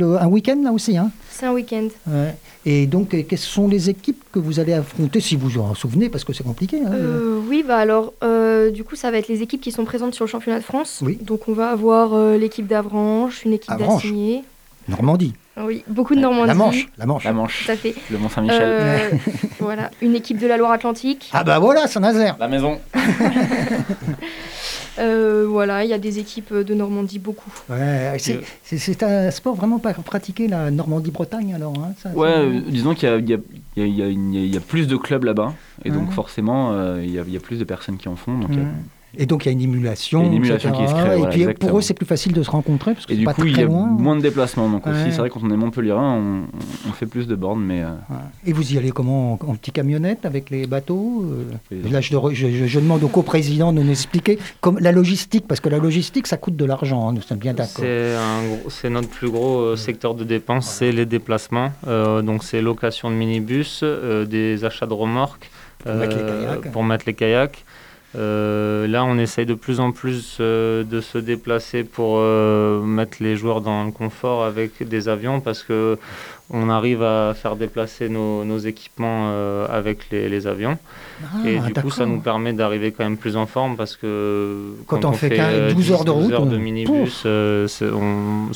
un 0.01 0.27
week-end 0.27 0.61
là 0.63 0.73
aussi 0.73 0.97
hein? 0.97 1.11
C'est 1.31 1.47
un 1.47 1.53
week-end. 1.53 1.89
Et 2.69 2.89
donc, 2.89 3.15
euh, 3.15 3.23
quelles 3.23 3.39
sont 3.39 3.69
les 3.69 3.89
équipes 3.89 4.25
que 4.33 4.41
vous 4.41 4.59
allez 4.59 4.73
affronter, 4.73 5.21
si 5.21 5.37
vous 5.37 5.57
en 5.61 5.77
souvenez, 5.77 6.09
parce 6.09 6.25
que 6.25 6.33
c'est 6.33 6.43
compliqué 6.43 6.81
hein, 6.85 6.91
euh, 6.93 7.41
Oui, 7.49 7.65
bah 7.67 7.77
alors, 7.77 8.13
euh, 8.25 8.73
du 8.73 8.83
coup, 8.83 8.97
ça 8.97 9.13
va 9.13 9.19
être 9.19 9.29
les 9.29 9.41
équipes 9.41 9.61
qui 9.61 9.71
sont 9.71 9.85
présentes 9.85 10.17
sur 10.17 10.25
le 10.25 10.31
championnat 10.31 10.59
de 10.59 10.65
France. 10.65 10.99
Oui. 11.01 11.17
Donc, 11.23 11.49
on 11.49 11.53
va 11.53 11.71
avoir 11.71 12.19
l'équipe 12.37 12.67
d'Avranches, 12.67 13.45
une 13.45 13.53
équipe 13.53 13.77
d'Assigné. 13.79 14.43
Normandie. 14.89 15.35
Oui, 15.57 15.85
beaucoup 15.87 16.17
de 16.17 16.21
Normandie. 16.21 16.49
La 16.49 16.55
Manche, 16.55 16.89
la 16.99 17.07
Manche. 17.07 17.25
La 17.25 17.33
Manche. 17.33 17.65
Tout 17.65 17.73
à 17.73 17.77
fait. 17.77 17.95
Le 18.11 18.19
Mont-Saint-Michel. 18.19 19.21
voilà, 19.61 19.91
une 20.03 20.15
équipe 20.15 20.39
de 20.39 20.47
la 20.47 20.57
Loire-Atlantique. 20.57 21.31
Ah 21.33 21.45
bah 21.45 21.59
voilà, 21.61 21.87
Saint-Nazaire. 21.87 22.37
La 22.39 22.49
maison. 22.49 22.79
Euh, 24.99 25.47
voilà, 25.49 25.85
il 25.85 25.91
y 25.91 25.93
a 25.93 25.99
des 25.99 26.19
équipes 26.19 26.55
de 26.55 26.75
Normandie, 26.75 27.19
beaucoup. 27.19 27.53
Ouais, 27.69 28.17
c'est 28.63 29.03
un 29.03 29.31
sport 29.31 29.55
vraiment 29.55 29.79
pas 29.79 29.93
pratiqué, 29.93 30.49
la 30.49 30.71
Normandie-Bretagne, 30.71 31.55
alors 31.55 31.75
hein, 31.79 32.11
Ouais, 32.15 32.61
disons 32.69 32.95
qu'il 32.95 33.09
y, 33.77 34.57
a 34.57 34.61
plus 34.61 34.87
de 34.87 34.97
clubs 34.97 35.25
là-bas, 35.25 35.55
et 35.85 35.91
donc 35.91 36.13
forcément, 36.13 36.73
euh, 36.73 37.03
il 37.05 37.11
y, 37.11 37.37
a 37.37 37.41
plus 37.41 37.59
de 37.59 37.65
personnes 37.65 37.97
qui 37.97 38.09
en 38.09 38.17
font. 38.17 38.39
Donc 38.39 38.51
et 39.19 39.27
donc 39.27 39.45
il 39.45 39.49
y 39.49 39.51
a 39.51 39.53
une 39.53 39.63
émulation. 39.63 40.25
une 40.25 40.35
émulation 40.35 40.73
qui 40.73 40.87
se 40.87 40.93
crée. 40.93 41.21
Et 41.21 41.27
puis 41.47 41.55
pour 41.55 41.79
eux, 41.79 41.83
c'est 41.83 41.95
plus 41.95 42.07
facile 42.07 42.33
de 42.33 42.43
se 42.43 42.51
rencontrer 42.51 42.95
parce 42.95 43.07
que 43.07 43.15
et 43.15 43.17
du 43.17 43.25
pas 43.25 43.35
coup, 43.35 43.45
il 43.45 43.57
y 43.57 43.63
a 43.63 43.67
moins 43.67 44.17
de 44.17 44.21
déplacements. 44.21 44.69
Donc 44.69 44.87
aussi, 44.87 45.11
c'est 45.11 45.19
vrai 45.19 45.31
quand 45.31 45.41
on 45.43 45.51
est 45.51 45.57
Montpellier, 45.57 45.93
on, 45.93 46.45
on, 46.89 46.93
fait 46.93 47.07
plus 47.07 47.27
de 47.27 47.35
bornes, 47.35 47.63
mais. 47.63 47.83
Euh, 47.83 47.89
et 48.47 48.53
vous 48.53 48.73
y 48.73 48.79
allez 48.79 48.91
comment 48.91 49.35
en, 49.35 49.55
petite 49.55 49.75
camionnette 49.75 50.25
avec 50.25 50.51
les 50.51 50.67
bateaux 50.67 51.25
euh 51.25 51.91
Là, 51.91 52.01
je, 52.01 52.15
je, 52.33 52.81
demande 52.81 53.03
au 53.05 53.09
coprésident 53.09 53.73
de 53.73 53.83
nous 53.83 53.91
expliquer 53.91 54.39
comme 54.61 54.79
la 54.79 54.93
logistique, 54.93 55.47
parce 55.47 55.61
que 55.61 55.69
la 55.69 55.79
logistique, 55.79 56.27
ça 56.27 56.37
coûte 56.37 56.57
de 56.57 56.65
l'argent. 56.65 57.09
Hein, 57.09 57.13
nous 57.13 57.23
sommes 57.23 57.39
bien 57.39 57.55
d'accord. 57.55 57.85
C'est 58.69 58.91
notre 58.91 59.09
plus 59.09 59.31
gros 59.31 59.59
euh, 59.61 59.77
secteur 59.77 60.15
de 60.15 60.25
dépenses, 60.25 60.67
c'est 60.67 60.93
les 60.93 61.07
déplacements. 61.07 61.73
donc 61.87 62.45
c'est 62.45 62.61
location 62.61 63.11
de 63.11 63.15
minibus, 63.15 63.83
des 64.29 64.65
achats 64.65 64.87
de 64.87 64.95
remorques. 64.95 65.51
Pour 66.73 66.85
mettre 66.85 67.05
les 67.07 67.15
kayaks. 67.15 67.65
Euh, 68.17 68.87
là, 68.87 69.05
on 69.05 69.19
essaye 69.19 69.47
de 69.47 69.55
plus 69.55 69.81
en 69.81 69.93
plus 69.93 70.39
euh, 70.41 70.85
de 70.85 71.01
se 71.01 71.19
déplacer 71.19 71.85
pour 71.85 72.17
euh, 72.17 72.81
mettre 72.83 73.19
les 73.21 73.37
joueurs 73.37 73.61
dans 73.61 73.85
le 73.85 73.91
confort 73.91 74.45
avec 74.45 74.87
des 74.87 75.09
avions 75.09 75.41
parce 75.41 75.63
que 75.63 75.99
on 76.49 76.71
arrive 76.71 77.03
à 77.03 77.35
faire 77.35 77.57
déplacer 77.57 78.09
nos, 78.09 78.59
équipements 78.59 79.33
avec 79.69 80.09
les, 80.13 80.47
avions. 80.47 80.79
Ah, 81.21 81.39
et 81.45 81.59
du 81.59 81.73
coup, 81.73 81.91
ça 81.91 82.07
nous 82.07 82.21
permet 82.21 82.53
d'arriver 82.53 82.93
quand 82.93 83.03
même 83.03 83.17
plus 83.17 83.37
en 83.37 83.47
forme 83.47 83.77
parce 83.77 83.97
que 83.97 84.75
quand, 84.87 85.05
on, 85.05 85.11
fait, 85.11 85.75
12 85.75 85.91
heures 85.91 86.05
de 86.05 86.11
route, 86.13 86.49
de 86.49 86.57
minibus, 86.57 87.27
on, 87.27 88.53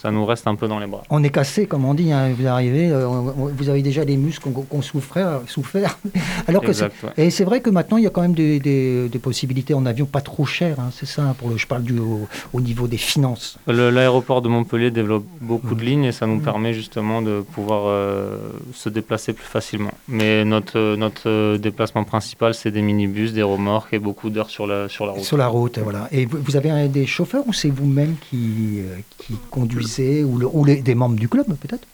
ça 0.00 0.12
nous 0.12 0.24
reste 0.24 0.46
un 0.46 0.54
peu 0.54 0.68
dans 0.68 0.78
les 0.78 0.86
bras. 0.86 1.02
On 1.10 1.24
est 1.24 1.30
cassé, 1.30 1.66
comme 1.66 1.84
on 1.84 1.94
dit. 1.94 2.12
Hein. 2.12 2.32
Vous 2.38 2.46
arrivez, 2.46 2.90
euh, 2.90 3.06
vous 3.06 3.68
avez 3.68 3.82
déjà 3.82 4.04
les 4.04 4.16
muscles 4.16 4.48
qu'on 4.50 4.82
souffert, 4.82 5.40
souffert. 5.46 5.98
Alors 6.46 6.62
que 6.62 6.70
Et 7.16 7.30
c'est 7.30 7.44
vrai 7.44 7.60
que 7.60 7.70
maintenant, 7.70 7.96
il 7.96 8.04
y 8.04 8.06
a 8.06 8.10
quand 8.10 8.22
même 8.22 8.34
des, 8.34 9.20
possibilités 9.20 9.74
en 9.74 9.84
avion 9.84 10.06
pas 10.06 10.20
trop 10.20 10.46
chères. 10.46 10.78
Hein. 10.78 10.90
c'est 10.92 11.06
ça, 11.06 11.34
pour 11.38 11.50
le, 11.50 11.56
je 11.56 11.66
parle 11.66 11.82
du, 11.82 11.98
au, 11.98 12.60
niveau 12.60 12.86
des 12.86 12.96
finances. 12.96 13.58
L'aéroport 13.66 14.40
de 14.40 14.48
Montpellier 14.48 14.92
développe 14.92 15.24
beaucoup 15.40 15.74
de 15.74 15.82
lignes 15.82 16.04
et 16.04 16.12
ça 16.12 16.26
nous 16.26 16.36
mmh. 16.36 16.42
permet 16.42 16.72
justement 16.72 17.20
de 17.20 17.40
pouvoir 17.40 17.86
euh, 17.86 18.36
se 18.72 18.88
déplacer 18.88 19.32
plus 19.32 19.46
facilement. 19.46 19.92
Mais 20.06 20.44
notre, 20.44 20.94
notre 20.94 21.56
déplacement 21.56 22.04
principal, 22.04 22.54
c'est 22.54 22.70
des 22.70 22.82
minibus, 22.82 23.32
des 23.32 23.42
remorques 23.42 23.92
et 23.92 23.98
beaucoup 23.98 24.30
d'heures 24.30 24.50
sur 24.50 24.68
la, 24.68 24.88
sur 24.88 25.06
la 25.06 25.12
route. 25.12 25.24
Sur 25.24 25.36
la 25.36 25.48
route, 25.48 25.78
voilà. 25.78 26.08
Et 26.12 26.26
vous, 26.26 26.56
avez 26.56 26.88
des 26.88 27.06
chauffeurs 27.06 27.42
ou 27.48 27.52
c'est 27.52 27.70
vous-même 27.70 28.14
qui, 28.30 28.78
euh, 28.78 28.96
qui 29.18 29.34
conduisez 29.50 29.87
ou, 30.24 30.64
des 30.66 30.94
membres 30.94 31.16
du 31.16 31.28
club 31.28 31.46
peut-être 31.46 31.86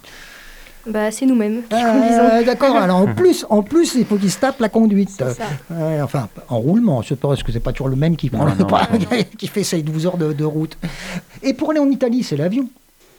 bah, 0.86 1.10
c'est 1.10 1.24
nous-mêmes. 1.24 1.62
Ah, 1.70 2.42
d'accord. 2.46 2.76
Alors 2.76 2.98
en 2.98 3.14
plus, 3.14 3.46
en 3.48 3.62
plus, 3.62 3.94
il 3.94 4.04
faut 4.04 4.16
qu'ils 4.16 4.30
se 4.30 4.38
tapent 4.38 4.60
la 4.60 4.68
conduite. 4.68 5.22
enfin, 6.02 6.28
en 6.48 6.58
roulement. 6.58 7.02
Je 7.02 7.14
pense 7.14 7.42
que 7.42 7.52
c'est 7.52 7.60
pas 7.60 7.72
toujours 7.72 7.88
le 7.88 7.96
même 7.96 8.16
qui 8.16 8.28
prend, 8.30 8.46
qui 9.38 9.46
fait 9.46 9.64
ses 9.64 9.82
12 9.82 10.06
heures 10.06 10.18
de, 10.18 10.44
route. 10.44 10.76
Et 11.42 11.54
pour 11.54 11.70
aller 11.70 11.80
en 11.80 11.88
Italie, 11.88 12.22
c'est 12.22 12.36
l'avion. 12.36 12.68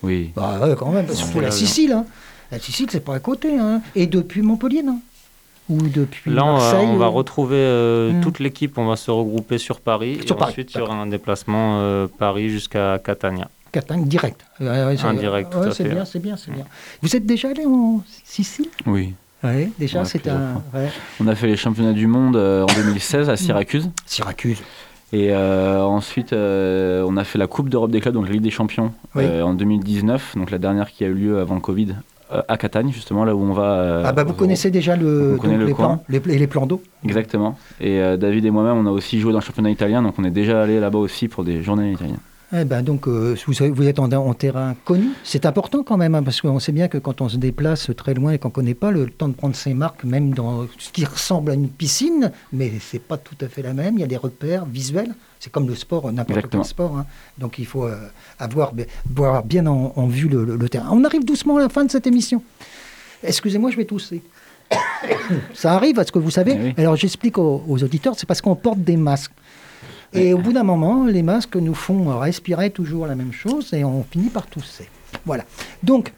Oui. 0.03 0.31
Bah, 0.35 0.75
quand 0.77 0.91
même. 0.91 1.07
Surtout 1.13 1.39
la 1.39 1.51
Sicile. 1.51 1.93
Hein. 1.93 2.05
La 2.51 2.59
Sicile, 2.59 2.87
c'est 2.91 3.03
pas 3.03 3.15
à 3.15 3.19
côté. 3.19 3.57
Hein. 3.57 3.81
Et 3.95 4.05
depuis 4.05 4.41
Montpellier, 4.43 4.83
non? 4.83 4.99
Ou 5.67 5.81
depuis 5.81 6.31
Là, 6.31 6.45
on, 6.45 6.93
on 6.93 6.97
va 6.97 7.07
retrouver 7.07 7.57
euh, 7.57 8.11
hmm. 8.11 8.21
toute 8.21 8.39
l'équipe. 8.39 8.77
On 8.77 8.85
va 8.85 8.95
se 8.95 9.09
regrouper 9.09 9.57
sur 9.57 9.79
Paris. 9.79 10.19
et 10.23 10.31
ensuite, 10.31 10.75
il 10.75 10.77
y 10.77 10.81
aura 10.81 10.93
un 10.93 11.07
déplacement 11.07 11.79
euh, 11.79 12.05
Paris 12.19 12.49
jusqu'à 12.49 12.99
Catania 12.99 13.49
direct. 14.05 14.45
Indirect, 14.59 15.55
C'est 15.71 15.89
bien, 15.89 16.05
c'est 16.05 16.19
bien, 16.19 16.37
c'est 16.37 16.51
bien. 16.51 16.65
Vous 17.01 17.15
êtes 17.15 17.25
déjà 17.25 17.49
allé 17.49 17.65
en 17.65 18.01
Sicile? 18.23 18.67
Oui. 18.85 19.13
Ouais, 19.43 19.69
déjà, 19.77 20.05
c'est 20.05 20.27
un. 20.27 20.61
On 21.19 21.27
a 21.27 21.35
fait 21.35 21.47
les 21.47 21.57
championnats 21.57 21.93
du 21.93 22.07
monde 22.07 22.35
euh, 22.35 22.63
en 22.63 22.73
2016 22.73 23.29
à 23.29 23.37
Syracuse. 23.37 23.89
Syracuse. 24.05 24.61
Et 25.13 25.29
euh, 25.31 25.83
ensuite, 25.83 26.33
euh, 26.33 27.05
on 27.07 27.15
a 27.15 27.23
fait 27.23 27.37
la 27.37 27.47
Coupe 27.47 27.69
d'Europe 27.69 27.91
des 27.91 28.01
clubs, 28.01 28.13
donc 28.13 28.25
la 28.25 28.33
Ligue 28.33 28.41
des 28.41 28.49
Champions, 28.49 28.91
en 29.15 29.53
2019, 29.53 30.35
donc 30.35 30.51
la 30.51 30.57
dernière 30.57 30.91
qui 30.91 31.03
a 31.03 31.07
eu 31.07 31.13
lieu 31.13 31.39
avant 31.39 31.55
le 31.55 31.61
Covid, 31.61 31.95
à 32.47 32.57
Catagne, 32.57 32.91
justement, 32.91 33.23
là 33.23 33.35
où 33.35 33.41
on 33.41 33.53
va. 33.53 34.01
ah, 34.03 34.11
bah 34.11 34.23
vous 34.23 34.33
connaissez 34.33 34.71
déjà 34.71 34.95
le, 34.95 35.37
les, 35.43 35.73
plans, 35.73 36.03
les, 36.09 36.19
les, 36.19 36.47
plans 36.47 36.65
d'eau? 36.65 36.81
Exactement. 37.03 37.55
Et 37.79 37.99
David 38.17 38.45
et 38.45 38.51
moi-même, 38.51 38.77
on 38.77 38.87
a 38.87 38.91
aussi 38.91 39.19
joué 39.19 39.31
dans 39.31 39.39
le 39.39 39.43
championnat 39.43 39.69
italien, 39.69 40.01
donc 40.01 40.15
on 40.17 40.23
est 40.23 40.31
déjà 40.31 40.63
allé 40.63 40.79
là-bas 40.79 40.99
aussi 40.99 41.27
pour 41.27 41.43
des 41.43 41.61
journées 41.61 41.91
italiennes. 41.91 42.17
Eh 42.53 42.63
ben 42.63 42.83
donc, 42.83 43.07
euh, 43.07 43.35
vous, 43.47 43.53
vous, 43.73 43.87
êtes 43.87 43.99
en, 43.99 44.33
terrain 44.33 44.75
connu. 44.85 45.09
C'est 45.23 45.45
important 45.45 45.83
quand 45.83 45.97
même, 45.97 46.13
hein, 46.13 46.23
parce 46.23 46.41
qu'on 46.41 46.59
sait 46.59 46.71
bien 46.71 46.87
que 46.87 46.97
quand 46.97 47.21
on 47.21 47.29
se 47.29 47.37
déplace 47.37 47.89
très 47.97 48.13
loin 48.13 48.33
et 48.33 48.39
qu'on 48.39 48.49
ne 48.49 48.53
connaît 48.53 48.75
pas, 48.75 48.91
le 48.91 49.09
temps 49.09 49.27
de 49.27 49.33
prendre 49.33 49.55
ses 49.55 49.73
marques, 49.73 50.03
même 50.03 50.33
dans 50.33 50.67
ce 50.77 50.91
qui 50.91 51.05
ressemble 51.05 51.51
à 51.51 51.53
une 51.55 51.69
piscine, 51.69 52.31
mais 52.53 52.73
c'est 52.79 52.99
pas 52.99 53.17
tout 53.17 53.35
à 53.41 53.47
fait 53.47 53.63
la 53.63 53.73
même. 53.73 53.95
Il 53.95 54.01
y 54.01 54.03
a 54.03 54.07
des 54.07 54.17
repères 54.17 54.65
visuels. 54.65 55.15
C'est 55.39 55.51
comme 55.51 55.67
le 55.67 55.75
sport, 55.75 56.11
n'importe 56.11 56.47
quel 56.49 56.63
sport. 56.63 56.97
Hein. 56.97 57.05
Donc 57.37 57.57
il 57.57 57.65
faut 57.65 57.85
euh, 57.85 57.95
avoir, 58.39 58.73
avoir, 59.09 59.43
bien 59.43 59.65
en, 59.65 60.07
vue 60.07 60.29
le, 60.29 60.69
terrain. 60.69 60.89
On 60.91 61.03
arrive 61.03 61.25
doucement 61.25 61.57
à 61.57 61.61
la 61.61 61.69
fin 61.69 61.83
de 61.83 61.91
cette 61.91 62.07
émission. 62.07 62.43
Excusez-moi, 63.23 63.71
je 63.71 63.77
vais 63.77 63.85
tousser. 63.85 64.21
Ça 65.53 65.73
arrive, 65.73 65.95
parce 65.95 66.11
que 66.11 66.19
vous 66.19 66.31
savez. 66.31 66.73
Eh 66.77 66.81
Alors 66.81 66.95
j'explique 66.95 67.37
aux 67.37 67.83
auditeurs, 67.83 68.13
c'est 68.17 68.27
parce 68.27 68.41
qu'on 68.41 68.55
porte 68.55 68.79
des 68.79 68.97
masques. 68.97 69.31
Et 70.15 70.33
au 70.33 70.37
bout 70.37 70.53
d'un 70.53 70.63
moment, 70.63 71.05
les 71.05 71.23
masques 71.23 71.55
nous 71.57 71.73
font 71.73 72.17
respirer 72.17 72.69
toujours 72.69 73.05
la 73.07 73.15
même 73.15 73.33
chose 73.33 73.73
et 73.73 73.83
on 73.83 74.03
finit 74.03 74.29
par 74.29 74.47
tousser. 74.47 74.89
Voilà. 75.25 75.43
Donc, 75.83 76.13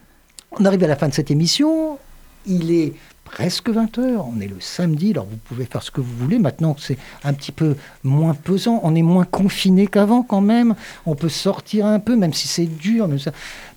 on 0.52 0.66
arrive 0.66 0.84
à 0.84 0.88
la 0.88 0.96
fin 0.96 1.08
de 1.08 1.14
cette 1.14 1.32
émission. 1.32 1.98
Il 2.46 2.72
est 2.72 2.94
presque 3.26 3.70
20h. 3.70 4.24
On 4.34 4.40
est 4.40 4.48
le 4.48 4.60
samedi, 4.60 5.12
alors 5.12 5.26
vous 5.26 5.38
pouvez 5.38 5.66
faire 5.66 5.84
ce 5.84 5.92
que 5.92 6.00
vous 6.00 6.16
voulez. 6.16 6.40
Maintenant, 6.40 6.76
c'est 6.80 6.98
un 7.24 7.34
petit 7.34 7.52
peu 7.52 7.76
moins 8.04 8.34
pesant. 8.34 8.80
On 8.84 8.96
est 8.96 9.02
moins 9.02 9.26
confiné 9.26 9.88
qu'avant 9.88 10.24
quand 10.24 10.42
même. 10.42 10.76
On 11.06 11.16
peut 11.16 11.30
sortir 11.30 11.86
un 11.86 12.00
peu, 12.00 12.16
même 12.16 12.34
si 12.34 12.48
c'est 12.48 12.66
dur. 12.66 13.10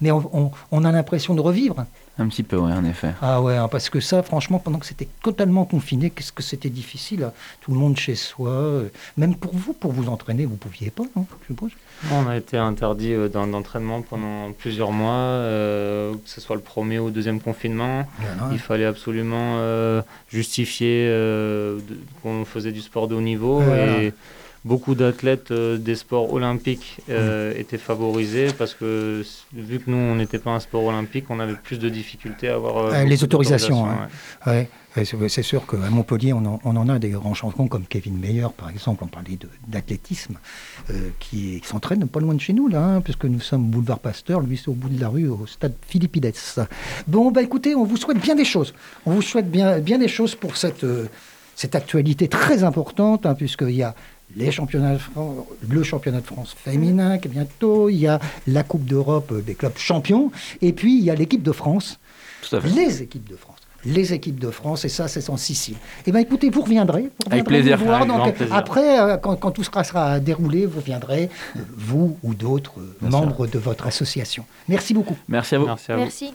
Mais 0.01 0.11
on 0.13 0.85
a 0.85 0.93
l'impression 0.93 1.35
de 1.35 1.41
revivre. 1.41 1.87
Un 2.21 2.29
petit 2.29 2.43
peu, 2.43 2.59
oui, 2.59 2.71
en 2.71 2.85
effet. 2.85 3.13
Ah 3.23 3.41
ouais, 3.41 3.57
hein, 3.57 3.67
parce 3.69 3.89
que 3.89 3.99
ça, 3.99 4.23
franchement, 4.23 4.59
pendant 4.59 4.79
que 4.79 4.85
c'était 4.85 5.09
totalement 5.23 5.65
confiné, 5.65 6.11
qu'est-ce 6.11 6.33
que 6.33 6.43
c'était 6.43 6.69
difficile. 6.69 7.25
Hein. 7.25 7.33
Tout 7.63 7.73
le 7.73 7.79
monde 7.79 7.97
chez 7.97 8.15
soi. 8.15 8.51
Euh, 8.51 8.89
même 9.17 9.35
pour 9.35 9.55
vous, 9.55 9.73
pour 9.73 9.93
vous 9.93 10.09
entraîner, 10.09 10.45
vous 10.45 10.53
ne 10.53 10.59
pouviez 10.59 10.91
pas, 10.91 11.05
non 11.17 11.25
je 11.41 11.47
suppose? 11.47 11.71
On 12.13 12.29
a 12.29 12.37
été 12.37 12.59
interdit 12.59 13.15
euh, 13.15 13.29
d'entraînement 13.29 14.03
pendant 14.03 14.53
plusieurs 14.53 14.93
mois, 14.93 15.15
euh, 15.15 16.13
que 16.13 16.29
ce 16.29 16.43
soit 16.43 16.57
le 16.57 16.63
premier 16.63 16.99
ou 16.99 17.07
le 17.07 17.13
deuxième 17.13 17.41
confinement. 17.41 18.07
Il 18.53 18.59
fallait 18.59 18.85
absolument 18.85 19.59
justifier 20.29 21.09
qu'on 22.23 22.45
faisait 22.45 22.73
du 22.73 22.83
sport 22.83 23.09
de 23.09 23.15
haut 23.15 23.21
niveau. 23.23 23.63
et 23.63 24.13
beaucoup 24.65 24.95
d'athlètes 24.95 25.51
euh, 25.51 25.79
des 25.79 25.95
sports 25.95 26.33
olympiques 26.33 26.99
euh, 27.09 27.55
étaient 27.57 27.79
favorisés 27.79 28.49
parce 28.57 28.75
que 28.75 29.25
vu 29.55 29.79
que 29.79 29.91
nous 29.91 29.97
on 29.97 30.17
n'était 30.17 30.39
pas 30.39 30.51
un 30.51 30.61
sport 30.61 30.85
olympique, 30.85 31.27
on 31.31 31.41
avait 31.41 31.55
plus 31.55 31.79
de 31.79 31.89
difficultés 31.89 32.49
à 32.49 32.55
avoir 32.57 32.93
euh, 32.93 33.05
les 33.05 33.25
autorisations. 33.25 33.87
Hein. 33.87 34.09
Ouais. 34.47 34.69
c'est 35.29 35.43
sûr 35.43 35.67
qu'à 35.67 35.79
Montpellier, 35.91 36.33
on 36.33 36.45
en, 36.45 36.89
a 36.89 36.99
des 36.99 37.11
grands 37.11 37.33
champions 37.33 37.69
comme 37.69 37.87
Kevin 37.87 38.19
Meyer, 38.19 38.49
par 38.57 38.69
exemple. 38.69 39.05
On 39.05 39.07
parlait 39.07 39.39
d'athlétisme, 39.69 40.37
qui, 41.21 41.61
s'entraîne 41.65 42.07
pas 42.09 42.21
loin 42.21 42.35
de 42.35 42.41
chez 42.41 42.53
nous, 42.53 42.69
là, 42.69 42.85
hein, 42.85 43.01
puisque 43.01 43.25
nous 43.25 43.41
sommes 43.41 43.65
boulevard 43.65 44.01
Pasteur, 44.01 44.41
lui, 44.41 44.57
c'est 44.57 44.69
au 44.69 44.75
bout 44.75 44.89
de 44.89 45.01
la 45.01 45.09
rue, 45.09 45.29
au 45.29 45.47
stade 45.47 45.75
Philippides. 45.87 46.33
Bon, 47.07 47.31
bah 47.31 47.43
écoutez, 47.43 47.75
on 47.75 47.85
vous 47.85 47.97
souhaite 47.97 48.21
bien 48.21 48.35
des 48.35 48.45
choses. 48.45 48.75
On 49.07 49.13
vous 49.13 49.23
souhaite 49.23 49.51
bien, 49.51 49.79
bien 49.79 49.99
des 49.99 50.09
choses 50.09 50.35
pour 50.35 50.57
cette, 50.57 50.85
cette 51.55 51.75
actualité 51.75 52.29
très 52.29 52.65
importante, 52.65 53.27
hein, 53.27 53.35
puisqu'il 53.35 53.77
y 53.77 53.83
a 53.83 53.95
les 54.37 54.51
championnats 54.51 54.95
de 54.95 54.99
France, 54.99 55.47
le 55.69 55.83
championnat 55.83 56.21
de 56.21 56.27
France 56.27 56.55
féminin 56.57 57.19
qui 57.19 57.29
est 57.29 57.31
bientôt, 57.31 57.89
il 57.89 57.97
y 57.97 58.07
a 58.07 58.19
la 58.47 58.63
Coupe 58.63 58.85
d'Europe 58.85 59.33
des 59.45 59.55
clubs 59.55 59.77
champions, 59.77 60.31
et 60.63 60.73
puis 60.73 60.99
il 60.99 61.05
y 61.05 61.11
a 61.11 61.15
l'équipe 61.15 61.43
de 61.43 61.53
France, 61.53 61.99
les 62.77 63.03
équipes 63.03 63.29
de 63.29 63.37
France. 63.37 63.57
Les 63.87 64.13
équipes 64.13 64.39
de 64.39 64.51
France, 64.51 64.85
et 64.85 64.91
ça, 64.91 65.09
c'est 65.09 65.31
en 65.31 65.39
Sicile. 65.39 65.77
Eh 66.07 66.13
bien, 66.13 66.21
écoutez, 66.21 66.51
vous 66.51 66.61
reviendrez. 66.61 67.05
Vous 67.05 67.33
Avec 67.33 67.47
plaisir. 67.47 67.79
Voir, 67.79 68.07
Après, 68.51 69.01
euh, 69.01 69.17
quand, 69.17 69.51
tout 69.53 69.65
sera, 69.65 69.85
sera, 69.85 70.21
déroulé, 70.21 70.67
vous 70.67 70.81
viendrez, 70.81 71.31
vous 71.79 72.19
ou 72.23 72.35
d'autres 72.35 72.75
membres 73.01 73.47
de 73.47 73.59
votre 73.59 73.87
association. 73.87 74.45
Merci 74.69 74.93
beaucoup. 74.93 75.17
Merci 75.29 75.55
à 75.55 75.59
vous. 75.61 75.67
Merci. 75.67 75.93
À 75.93 75.97
vous. 75.97 76.03
Merci. 76.03 76.35